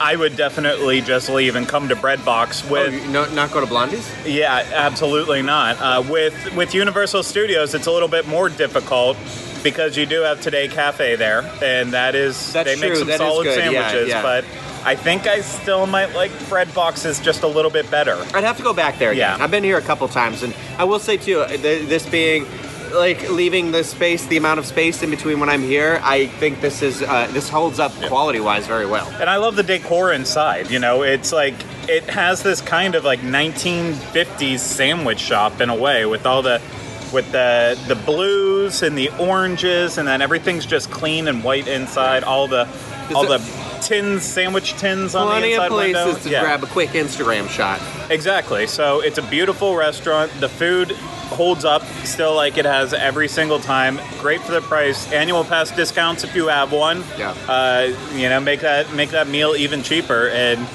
I 0.00 0.16
would 0.16 0.36
definitely 0.36 1.00
just 1.00 1.28
leave 1.30 1.54
and 1.56 1.68
come 1.68 1.88
to 1.88 1.96
Breadbox 1.96 2.68
Oh, 2.68 2.72
with. 2.72 2.92
you 2.94 3.10
no, 3.12 3.32
not 3.32 3.52
go 3.52 3.60
to 3.60 3.66
Blondie's. 3.66 4.10
Yeah, 4.26 4.66
absolutely 4.74 5.42
not. 5.42 5.80
Uh, 5.80 6.02
with 6.08 6.54
with 6.56 6.74
Universal 6.74 7.22
Studios, 7.22 7.74
it's 7.74 7.86
a 7.86 7.92
little 7.92 8.08
bit 8.08 8.26
more 8.26 8.48
difficult 8.48 9.16
because 9.62 9.96
you 9.96 10.04
do 10.04 10.20
have 10.22 10.40
Today 10.42 10.68
Cafe 10.68 11.16
there, 11.16 11.50
and 11.62 11.92
that 11.92 12.14
is 12.14 12.52
That's 12.52 12.68
they 12.68 12.76
make 12.88 12.96
some 12.98 13.06
that 13.08 13.18
solid 13.18 13.44
good, 13.44 13.56
yeah, 13.72 13.88
sandwiches. 13.88 14.08
yeah. 14.10 14.22
But 14.22 14.44
I 14.84 14.94
think 14.94 15.26
I 15.26 15.40
still 15.40 15.86
might 15.86 16.14
like 16.14 16.30
Breadboxes 16.50 17.22
just 17.22 17.42
a 17.42 17.46
little 17.48 17.70
bit 17.70 17.90
better. 17.90 18.16
I'd 18.34 18.44
have 18.44 18.58
to 18.58 18.62
go 18.62 18.74
back 18.74 18.98
there. 18.98 19.12
Again. 19.12 19.38
Yeah. 19.38 19.44
I've 19.44 19.50
been 19.50 19.64
here 19.64 19.78
a 19.78 19.82
couple 19.82 20.06
times, 20.08 20.42
and 20.42 20.54
I 20.78 20.84
will 20.84 20.98
say 20.98 21.16
too, 21.16 21.40
uh, 21.40 21.56
this 21.56 22.06
being 22.08 22.46
like 22.94 23.28
leaving 23.30 23.72
the 23.72 23.82
space, 23.82 24.26
the 24.26 24.36
amount 24.36 24.58
of 24.58 24.66
space 24.66 25.02
in 25.02 25.10
between 25.10 25.40
when 25.40 25.48
I'm 25.48 25.62
here, 25.62 26.00
I 26.02 26.26
think 26.26 26.60
this 26.60 26.82
is 26.82 27.02
uh, 27.02 27.28
this 27.32 27.48
holds 27.48 27.78
up 27.78 27.92
quality 28.08 28.40
wise 28.40 28.66
very 28.66 28.86
well. 28.86 29.08
And 29.20 29.28
I 29.28 29.36
love 29.36 29.56
the 29.56 29.62
decor 29.62 30.12
inside. 30.12 30.70
You 30.70 30.78
know, 30.78 31.02
it's 31.02 31.32
like 31.32 31.54
it 31.88 32.04
has 32.04 32.42
this 32.42 32.60
kind 32.60 32.94
of 32.94 33.04
like 33.04 33.20
1950s 33.20 34.58
sandwich 34.58 35.18
shop 35.18 35.60
in 35.60 35.70
a 35.70 35.76
way 35.76 36.06
with 36.06 36.26
all 36.26 36.42
the 36.42 36.60
with 37.12 37.30
the 37.32 37.78
the 37.88 37.94
blues 37.94 38.82
and 38.82 38.96
the 38.98 39.08
oranges 39.18 39.98
and 39.98 40.08
then 40.08 40.20
everything's 40.20 40.66
just 40.66 40.90
clean 40.90 41.28
and 41.28 41.42
white 41.42 41.68
inside. 41.68 42.24
All 42.24 42.48
the 42.48 42.68
all 43.14 43.26
the 43.26 43.38
tins, 43.84 44.24
sandwich 44.24 44.72
tins 44.74 45.14
on 45.14 45.26
the 45.26 45.32
Plenty 45.32 45.52
inside 45.52 45.66
of 45.66 45.72
places 45.72 46.04
window. 46.06 46.20
to 46.22 46.28
Yeah. 46.30 46.40
grab 46.40 46.62
a 46.64 46.66
quick 46.66 46.90
Instagram 46.90 47.48
shot. 47.48 47.80
Exactly. 48.10 48.66
So 48.66 49.00
it's 49.00 49.18
a 49.18 49.22
beautiful 49.22 49.76
restaurant. 49.76 50.32
The 50.40 50.48
food 50.48 50.92
holds 51.30 51.64
up 51.64 51.82
still 52.04 52.34
like 52.34 52.58
it 52.58 52.64
has 52.64 52.92
every 52.94 53.28
single 53.28 53.58
time. 53.58 54.00
Great 54.20 54.40
for 54.42 54.52
the 54.52 54.60
price. 54.60 55.10
Annual 55.12 55.44
pass 55.44 55.70
discounts 55.70 56.22
if 56.24 56.34
you 56.34 56.46
have 56.48 56.72
one. 56.72 57.04
Yeah. 57.18 57.34
Uh, 57.48 57.92
you 58.14 58.28
know, 58.28 58.40
make 58.40 58.60
that 58.60 58.92
make 58.92 59.10
that 59.10 59.28
meal 59.28 59.54
even 59.56 59.82
cheaper. 59.82 60.28
And 60.28 60.66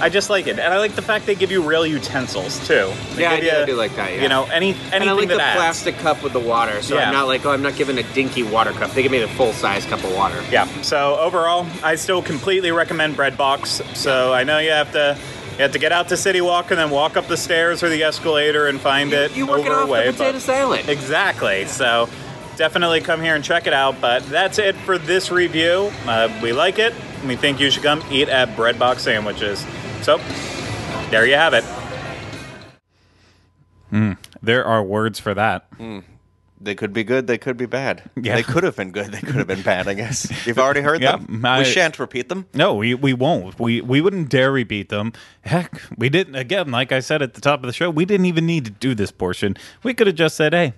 I 0.00 0.08
just 0.08 0.28
like 0.28 0.46
it. 0.46 0.58
And 0.58 0.74
I 0.74 0.78
like 0.78 0.94
the 0.96 1.02
fact 1.02 1.24
they 1.26 1.34
give 1.34 1.50
you 1.52 1.62
real 1.62 1.86
utensils 1.86 2.58
too. 2.66 2.92
They 3.14 3.22
Yeah, 3.22 3.30
I 3.32 3.40
do- 3.40 3.50
I 3.50 3.64
do 3.64 3.74
like 3.76 3.94
that, 3.96 4.12
yeah. 4.14 4.22
You 4.22 4.28
know, 4.28 4.44
any 4.44 4.70
anything 4.70 4.92
And 5.02 5.10
I 5.10 5.12
like 5.12 5.28
the 5.28 5.40
adds. 5.40 5.56
plastic 5.56 5.98
cup 5.98 6.22
with 6.22 6.32
the 6.32 6.40
water, 6.40 6.82
so 6.82 6.96
Yeah. 6.96 7.06
I'm 7.08 7.12
not 7.14 7.26
like, 7.28 7.46
oh, 7.46 7.50
I'm 7.52 7.62
not 7.62 7.76
giving 7.76 7.96
a 7.98 8.02
dinky 8.02 8.42
water 8.42 8.72
cup. 8.72 8.92
They 8.92 9.02
give 9.02 9.12
me 9.12 9.18
the 9.20 9.28
full 9.28 9.52
size 9.52 9.84
cup 9.86 10.02
of 10.04 10.12
water. 10.14 10.36
Yeah. 10.50 10.66
So 10.82 11.16
overall, 11.18 11.66
I 11.82 11.94
still 11.94 12.22
completely 12.22 12.70
recommend 12.72 13.16
Breadbox. 13.16 13.96
So 13.96 14.32
I 14.32 14.42
know 14.44 14.58
you 14.58 14.70
have 14.70 14.92
to 14.92 15.16
You 15.56 15.62
have 15.62 15.70
to 15.70 15.78
get 15.78 15.92
out 15.92 16.08
to 16.08 16.16
City 16.16 16.40
Walk 16.40 16.72
and 16.72 16.80
then 16.80 16.90
walk 16.90 17.16
up 17.16 17.28
the 17.28 17.36
stairs 17.36 17.84
or 17.84 17.88
the 17.88 18.02
escalator 18.02 18.66
and 18.66 18.80
find 18.80 19.12
it 19.12 19.36
You 19.36 19.46
working 19.46 19.66
over 19.68 19.82
off 19.82 19.88
away. 19.88 20.06
the 20.06 20.12
potato 20.12 20.38
salad. 20.40 20.88
Exactly. 20.88 21.66
So 21.66 22.08
definitely 22.56 23.00
come 23.00 23.22
here 23.22 23.36
and 23.36 23.44
check 23.44 23.68
it 23.68 23.72
out. 23.72 24.00
But 24.00 24.28
that's 24.28 24.58
it 24.58 24.74
for 24.74 24.98
this 24.98 25.30
review. 25.30 25.92
Uh, 26.08 26.28
we 26.42 26.52
like 26.52 26.80
it. 26.80 26.92
We 27.24 27.36
think 27.36 27.60
you 27.60 27.70
should 27.70 27.84
come 27.84 28.02
eat 28.10 28.28
at 28.28 28.56
Breadbox 28.56 28.98
Sandwiches. 28.98 29.64
So 30.04 30.18
there 31.10 31.24
you 31.24 31.34
have 31.34 31.54
it. 31.54 31.64
Mm, 33.90 34.18
there 34.42 34.62
are 34.62 34.82
words 34.82 35.18
for 35.18 35.32
that. 35.32 35.66
They 36.60 36.74
could 36.74 36.92
be 36.92 37.04
good. 37.04 37.26
They 37.26 37.38
could 37.38 37.56
be 37.56 37.64
bad. 37.64 38.02
Yeah. 38.20 38.34
They 38.34 38.42
could 38.42 38.64
have 38.64 38.76
been 38.76 38.90
good. 38.90 39.12
They 39.12 39.20
could 39.20 39.34
have 39.36 39.46
been 39.46 39.62
bad. 39.62 39.88
I 39.88 39.94
guess 39.94 40.30
you've 40.46 40.58
already 40.58 40.82
heard 40.82 41.00
Yeah, 41.00 41.16
them. 41.16 41.42
I- 41.44 41.60
we 41.60 41.64
shan't 41.64 41.98
repeat 41.98 42.28
them. 42.28 42.46
No, 42.52 42.74
we, 42.74 42.94
we 42.94 43.14
won't. 43.14 43.58
We 43.58 43.80
we 43.80 44.02
wouldn't 44.02 44.28
dare 44.28 44.52
repeat 44.52 44.90
them. 44.90 45.14
Heck, 45.42 45.80
we 45.96 46.10
didn't. 46.10 46.34
Again, 46.34 46.70
like 46.70 46.92
I 46.92 47.00
said 47.00 47.22
at 47.22 47.32
the 47.32 47.40
top 47.40 47.60
of 47.60 47.66
the 47.66 47.72
show, 47.72 47.88
we 47.88 48.04
didn't 48.04 48.26
even 48.26 48.44
need 48.44 48.66
to 48.66 48.70
do 48.72 48.94
this 48.94 49.10
portion. 49.10 49.56
We 49.82 49.94
could 49.94 50.06
have 50.06 50.16
just 50.16 50.36
said, 50.36 50.52
"Hey, 50.52 50.74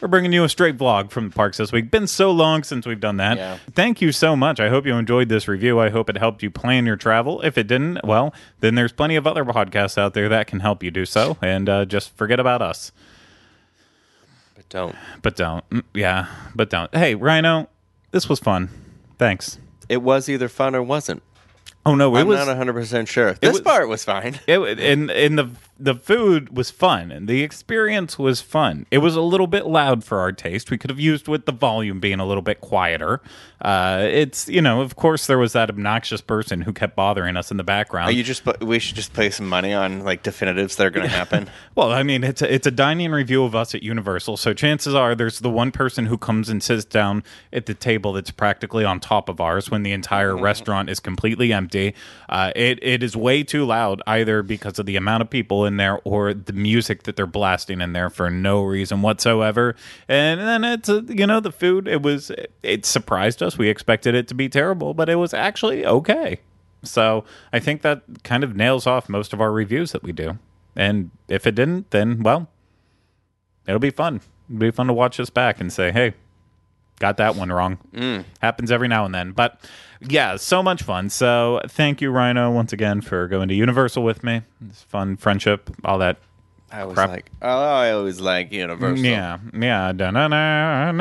we're 0.00 0.08
bringing 0.08 0.32
you 0.32 0.44
a 0.44 0.48
straight 0.48 0.76
vlog 0.76 1.10
from 1.10 1.30
the 1.30 1.34
parks 1.34 1.56
this 1.58 1.72
week." 1.72 1.90
Been 1.90 2.06
so 2.06 2.30
long 2.30 2.62
since 2.62 2.86
we've 2.86 3.00
done 3.00 3.16
that. 3.18 3.36
Yeah. 3.36 3.58
Thank 3.74 4.00
you 4.00 4.12
so 4.12 4.36
much. 4.36 4.60
I 4.60 4.68
hope 4.68 4.86
you 4.86 4.94
enjoyed 4.96 5.28
this 5.28 5.48
review. 5.48 5.78
I 5.80 5.90
hope 5.90 6.10
it 6.10 6.16
helped 6.18 6.42
you 6.42 6.50
plan 6.50 6.86
your 6.86 6.96
travel. 6.96 7.40
If 7.42 7.56
it 7.58 7.66
didn't, 7.66 8.00
well, 8.04 8.34
then 8.60 8.74
there's 8.74 8.92
plenty 8.92 9.16
of 9.16 9.26
other 9.26 9.44
podcasts 9.44 9.96
out 9.98 10.14
there 10.14 10.28
that 10.28 10.46
can 10.46 10.60
help 10.60 10.82
you 10.82 10.90
do 10.90 11.04
so. 11.06 11.36
And 11.40 11.68
uh, 11.68 11.84
just 11.84 12.16
forget 12.16 12.38
about 12.40 12.62
us. 12.62 12.92
But 14.54 14.68
don't. 14.68 14.96
But 15.22 15.36
don't. 15.36 15.68
Mm, 15.70 15.82
Yeah, 15.94 16.26
but 16.54 16.70
don't. 16.70 16.94
Hey, 16.94 17.14
Rhino, 17.14 17.68
this 18.10 18.28
was 18.28 18.38
fun. 18.38 18.70
Thanks. 19.18 19.58
It 19.88 20.02
was 20.02 20.28
either 20.28 20.48
fun 20.48 20.74
or 20.74 20.82
wasn't. 20.82 21.22
Oh 21.84 21.94
no, 21.94 22.16
it 22.16 22.22
I'm 22.22 22.26
was 22.26 22.38
not 22.38 22.48
100 22.48 22.72
percent 22.72 23.06
sure. 23.08 23.34
This 23.34 23.52
was- 23.52 23.60
part 23.60 23.88
was 23.88 24.02
fine. 24.04 24.40
It 24.48 24.58
and 24.80 25.08
and 25.10 25.38
the 25.38 25.48
the 25.78 25.94
food 25.94 26.56
was 26.56 26.70
fun 26.70 27.10
and 27.10 27.28
the 27.28 27.42
experience 27.42 28.18
was 28.18 28.40
fun. 28.40 28.86
It 28.90 28.98
was 28.98 29.14
a 29.14 29.20
little 29.20 29.46
bit 29.46 29.66
loud 29.66 30.04
for 30.04 30.18
our 30.20 30.32
taste. 30.32 30.70
We 30.70 30.78
could 30.78 30.90
have 30.90 31.00
used 31.00 31.28
with 31.28 31.44
the 31.44 31.52
volume 31.52 32.00
being 32.00 32.18
a 32.18 32.26
little 32.26 32.42
bit 32.42 32.60
quieter. 32.60 33.20
Uh, 33.60 34.06
it's 34.08 34.48
you 34.48 34.62
know, 34.62 34.80
of 34.80 34.96
course, 34.96 35.26
there 35.26 35.38
was 35.38 35.52
that 35.52 35.68
obnoxious 35.68 36.20
person 36.20 36.62
who 36.62 36.72
kept 36.72 36.96
bothering 36.96 37.36
us 37.36 37.50
in 37.50 37.56
the 37.56 37.64
background. 37.64 38.08
Are 38.08 38.12
you 38.12 38.22
just? 38.22 38.42
We 38.60 38.78
should 38.78 38.96
just 38.96 39.12
play 39.12 39.30
some 39.30 39.48
money 39.48 39.72
on 39.72 40.04
like 40.04 40.22
definitives 40.22 40.76
that 40.76 40.86
are 40.86 40.90
going 40.90 41.08
to 41.08 41.14
happen. 41.14 41.48
Well, 41.74 41.92
I 41.92 42.04
mean, 42.04 42.24
it's 42.24 42.40
a, 42.40 42.52
it's 42.52 42.66
a 42.66 42.70
dining 42.70 43.10
review 43.10 43.44
of 43.44 43.54
us 43.54 43.74
at 43.74 43.82
Universal, 43.82 44.38
so 44.38 44.54
chances 44.54 44.94
are 44.94 45.14
there's 45.14 45.40
the 45.40 45.50
one 45.50 45.72
person 45.72 46.06
who 46.06 46.16
comes 46.16 46.48
and 46.48 46.62
sits 46.62 46.86
down 46.86 47.22
at 47.52 47.66
the 47.66 47.74
table 47.74 48.14
that's 48.14 48.30
practically 48.30 48.82
on 48.82 48.98
top 48.98 49.28
of 49.28 49.42
ours 49.42 49.70
when 49.70 49.82
the 49.82 49.92
entire 49.92 50.34
restaurant 50.34 50.88
is 50.88 51.00
completely 51.00 51.52
empty. 51.52 51.94
Uh, 52.30 52.50
it 52.56 52.78
it 52.82 53.02
is 53.02 53.14
way 53.14 53.42
too 53.42 53.66
loud, 53.66 54.00
either 54.06 54.42
because 54.42 54.78
of 54.78 54.86
the 54.86 54.96
amount 54.96 55.20
of 55.20 55.28
people 55.28 55.65
in 55.66 55.76
there 55.76 56.00
or 56.04 56.32
the 56.32 56.52
music 56.52 57.02
that 57.02 57.16
they're 57.16 57.26
blasting 57.26 57.80
in 57.80 57.92
there 57.92 58.08
for 58.08 58.30
no 58.30 58.62
reason 58.62 59.02
whatsoever. 59.02 59.74
And 60.08 60.40
then 60.40 60.64
it's 60.64 60.88
uh, 60.88 61.02
you 61.08 61.26
know 61.26 61.40
the 61.40 61.52
food. 61.52 61.88
It 61.88 62.02
was 62.02 62.30
it 62.62 62.86
surprised 62.86 63.42
us. 63.42 63.58
We 63.58 63.68
expected 63.68 64.14
it 64.14 64.28
to 64.28 64.34
be 64.34 64.48
terrible, 64.48 64.94
but 64.94 65.08
it 65.08 65.16
was 65.16 65.34
actually 65.34 65.84
okay. 65.84 66.40
So 66.82 67.24
I 67.52 67.58
think 67.58 67.82
that 67.82 68.02
kind 68.22 68.44
of 68.44 68.56
nails 68.56 68.86
off 68.86 69.08
most 69.08 69.32
of 69.32 69.40
our 69.40 69.52
reviews 69.52 69.92
that 69.92 70.02
we 70.02 70.12
do. 70.12 70.38
And 70.74 71.10
if 71.28 71.46
it 71.46 71.54
didn't, 71.54 71.90
then 71.90 72.22
well, 72.22 72.48
it'll 73.66 73.80
be 73.80 73.90
fun. 73.90 74.20
It'll 74.48 74.60
be 74.60 74.70
fun 74.70 74.86
to 74.86 74.92
watch 74.92 75.16
this 75.16 75.30
back 75.30 75.60
and 75.60 75.72
say, 75.72 75.90
hey, 75.90 76.14
got 76.98 77.16
that 77.18 77.36
one 77.36 77.50
wrong. 77.50 77.78
Mm. 77.92 78.24
Happens 78.40 78.70
every 78.70 78.88
now 78.88 79.04
and 79.04 79.14
then. 79.14 79.32
But 79.32 79.60
yeah, 80.00 80.36
so 80.36 80.62
much 80.62 80.82
fun. 80.82 81.10
So 81.10 81.60
thank 81.66 82.00
you, 82.00 82.10
Rhino, 82.10 82.50
once 82.50 82.72
again 82.72 83.00
for 83.00 83.28
going 83.28 83.48
to 83.48 83.54
Universal 83.54 84.02
with 84.02 84.22
me. 84.24 84.42
It's 84.68 84.82
fun, 84.82 85.16
friendship, 85.16 85.70
all 85.84 85.98
that. 85.98 86.18
I 86.70 86.84
was 86.84 86.94
Crap. 86.94 87.10
like, 87.10 87.30
oh, 87.42 87.48
I 87.48 87.92
always 87.92 88.20
like 88.20 88.52
Universal. 88.52 89.04
Yeah, 89.04 89.38
yeah. 89.54 89.92
Da-na-na, 89.92 90.92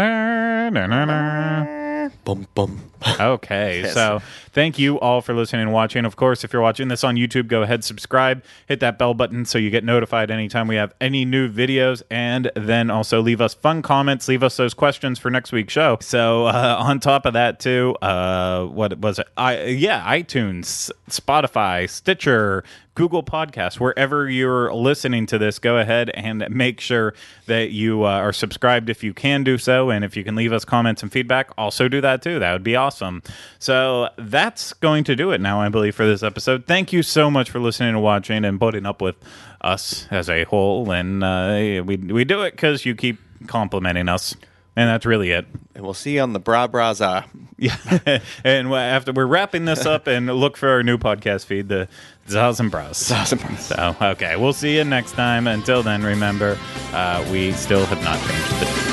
na-na-na. 2.06 2.15
Bum 2.24 2.48
bum. 2.56 2.82
Okay, 3.20 3.82
Yes. 3.82 3.94
so 3.94 4.20
thank 4.52 4.80
you 4.80 5.00
all 5.00 5.22
for 5.22 5.34
listening 5.36 5.62
and 5.62 5.72
watching. 5.74 6.06
Of 6.06 6.15
course, 6.15 6.44
if 6.44 6.52
you're 6.52 6.62
watching 6.62 6.88
this 6.88 7.04
on 7.04 7.15
YouTube, 7.15 7.48
go 7.48 7.62
ahead, 7.62 7.84
subscribe, 7.84 8.44
hit 8.68 8.80
that 8.80 8.98
bell 8.98 9.13
button 9.13 9.46
so 9.46 9.58
you 9.60 9.70
get 9.70 9.84
notified 9.84 10.32
anytime 10.32 10.68
we 10.68 10.76
have 10.76 10.91
any 11.00 11.24
new 11.24 11.48
videos, 11.52 12.02
and 12.10 12.50
then 12.56 12.89
also 12.89 13.22
leave 13.22 13.41
us 13.41 13.54
fun 13.54 13.82
comments, 13.84 14.28
leave 14.28 14.41
us 14.41 14.58
those 14.58 14.74
questions 14.74 15.20
for 15.20 15.30
next 15.30 15.52
week's 15.52 15.72
show. 15.74 15.98
So 16.02 16.48
uh, 16.48 16.78
on 16.80 17.00
top 17.00 17.26
of 17.28 17.34
that, 17.34 17.60
too, 17.60 17.96
uh, 18.02 18.65
what 18.65 18.98
was 19.00 19.20
it? 19.20 19.28
I 19.38 19.65
yeah, 19.65 20.02
iTunes, 20.12 20.89
Spotify, 21.10 21.88
Stitcher. 21.89 22.63
Google 22.95 23.23
Podcasts, 23.23 23.79
wherever 23.79 24.29
you're 24.29 24.73
listening 24.73 25.25
to 25.27 25.38
this, 25.38 25.60
go 25.60 25.77
ahead 25.77 26.10
and 26.12 26.45
make 26.49 26.79
sure 26.79 27.13
that 27.45 27.71
you 27.71 28.05
uh, 28.05 28.10
are 28.10 28.34
subscribed 28.34 28.89
if 28.89 29.03
you 29.03 29.13
can 29.13 29.43
do 29.43 29.58
so. 29.58 29.89
And 29.89 30.05
if 30.05 30.15
you 30.15 30.23
can 30.23 30.36
leave 30.36 30.53
us 30.53 30.63
comments 30.63 31.03
and 31.03 31.12
feedback, 31.12 31.51
also 31.58 31.89
do 31.89 31.99
that 32.01 32.21
too. 32.21 32.39
That 32.39 32.53
would 32.53 32.63
be 32.63 32.75
awesome. 32.75 33.21
So 33.60 34.10
that's 34.17 34.73
going 34.73 35.03
to 35.03 35.15
do 35.15 35.31
it 35.31 35.41
now, 35.41 35.60
I 35.62 35.69
believe, 35.69 35.93
for 35.93 36.05
this 36.05 36.23
episode. 36.23 36.65
Thank 36.65 36.93
you 36.93 37.03
so 37.03 37.29
much 37.29 37.51
for 37.51 37.60
listening 37.60 37.89
and 37.89 38.01
watching 38.01 38.45
and 38.45 38.60
putting 38.60 38.86
up 38.86 39.01
with 39.01 39.15
us 39.60 40.08
as 40.10 40.29
a 40.29 40.45
whole. 40.45 40.89
And 40.91 41.23
uh, 41.23 41.84
we, 41.86 41.97
we 41.97 42.23
do 42.23 42.41
it 42.43 42.51
because 42.51 42.86
you 42.86 42.95
keep 42.95 43.19
complimenting 43.47 44.08
us. 44.08 44.36
And 44.76 44.90
that's 44.90 45.06
really 45.06 45.32
it. 45.32 45.46
And 45.74 45.84
we'll 45.84 45.94
see 45.94 46.16
you 46.16 46.22
on 46.22 46.34
the 46.34 46.40
Bra 46.40 46.68
Braza. 46.68 47.26
Yeah, 47.58 48.20
and 48.44 48.68
after 48.74 49.14
we're 49.14 49.26
wrapping 49.26 49.64
this 49.64 49.86
up, 49.86 50.08
and 50.08 50.28
look 50.28 50.58
for 50.58 50.68
our 50.68 50.84
new 50.84 50.98
podcast 50.98 51.46
feed, 51.46 51.70
the 51.70 51.88
Zaz 52.28 52.60
and 52.60 52.70
Bros. 52.70 52.98
Zaz 52.98 53.32
and 53.32 53.40
Bros. 53.40 53.60
So, 53.62 53.96
okay, 54.02 54.36
we'll 54.36 54.52
see 54.52 54.76
you 54.76 54.84
next 54.84 55.14
time. 55.14 55.48
Until 55.48 55.82
then, 55.82 56.04
remember, 56.04 56.60
uh, 56.92 57.26
we 57.32 57.54
still 57.54 57.86
have 57.86 58.04
not 58.04 58.20
changed 58.28 58.60
the 58.60 58.85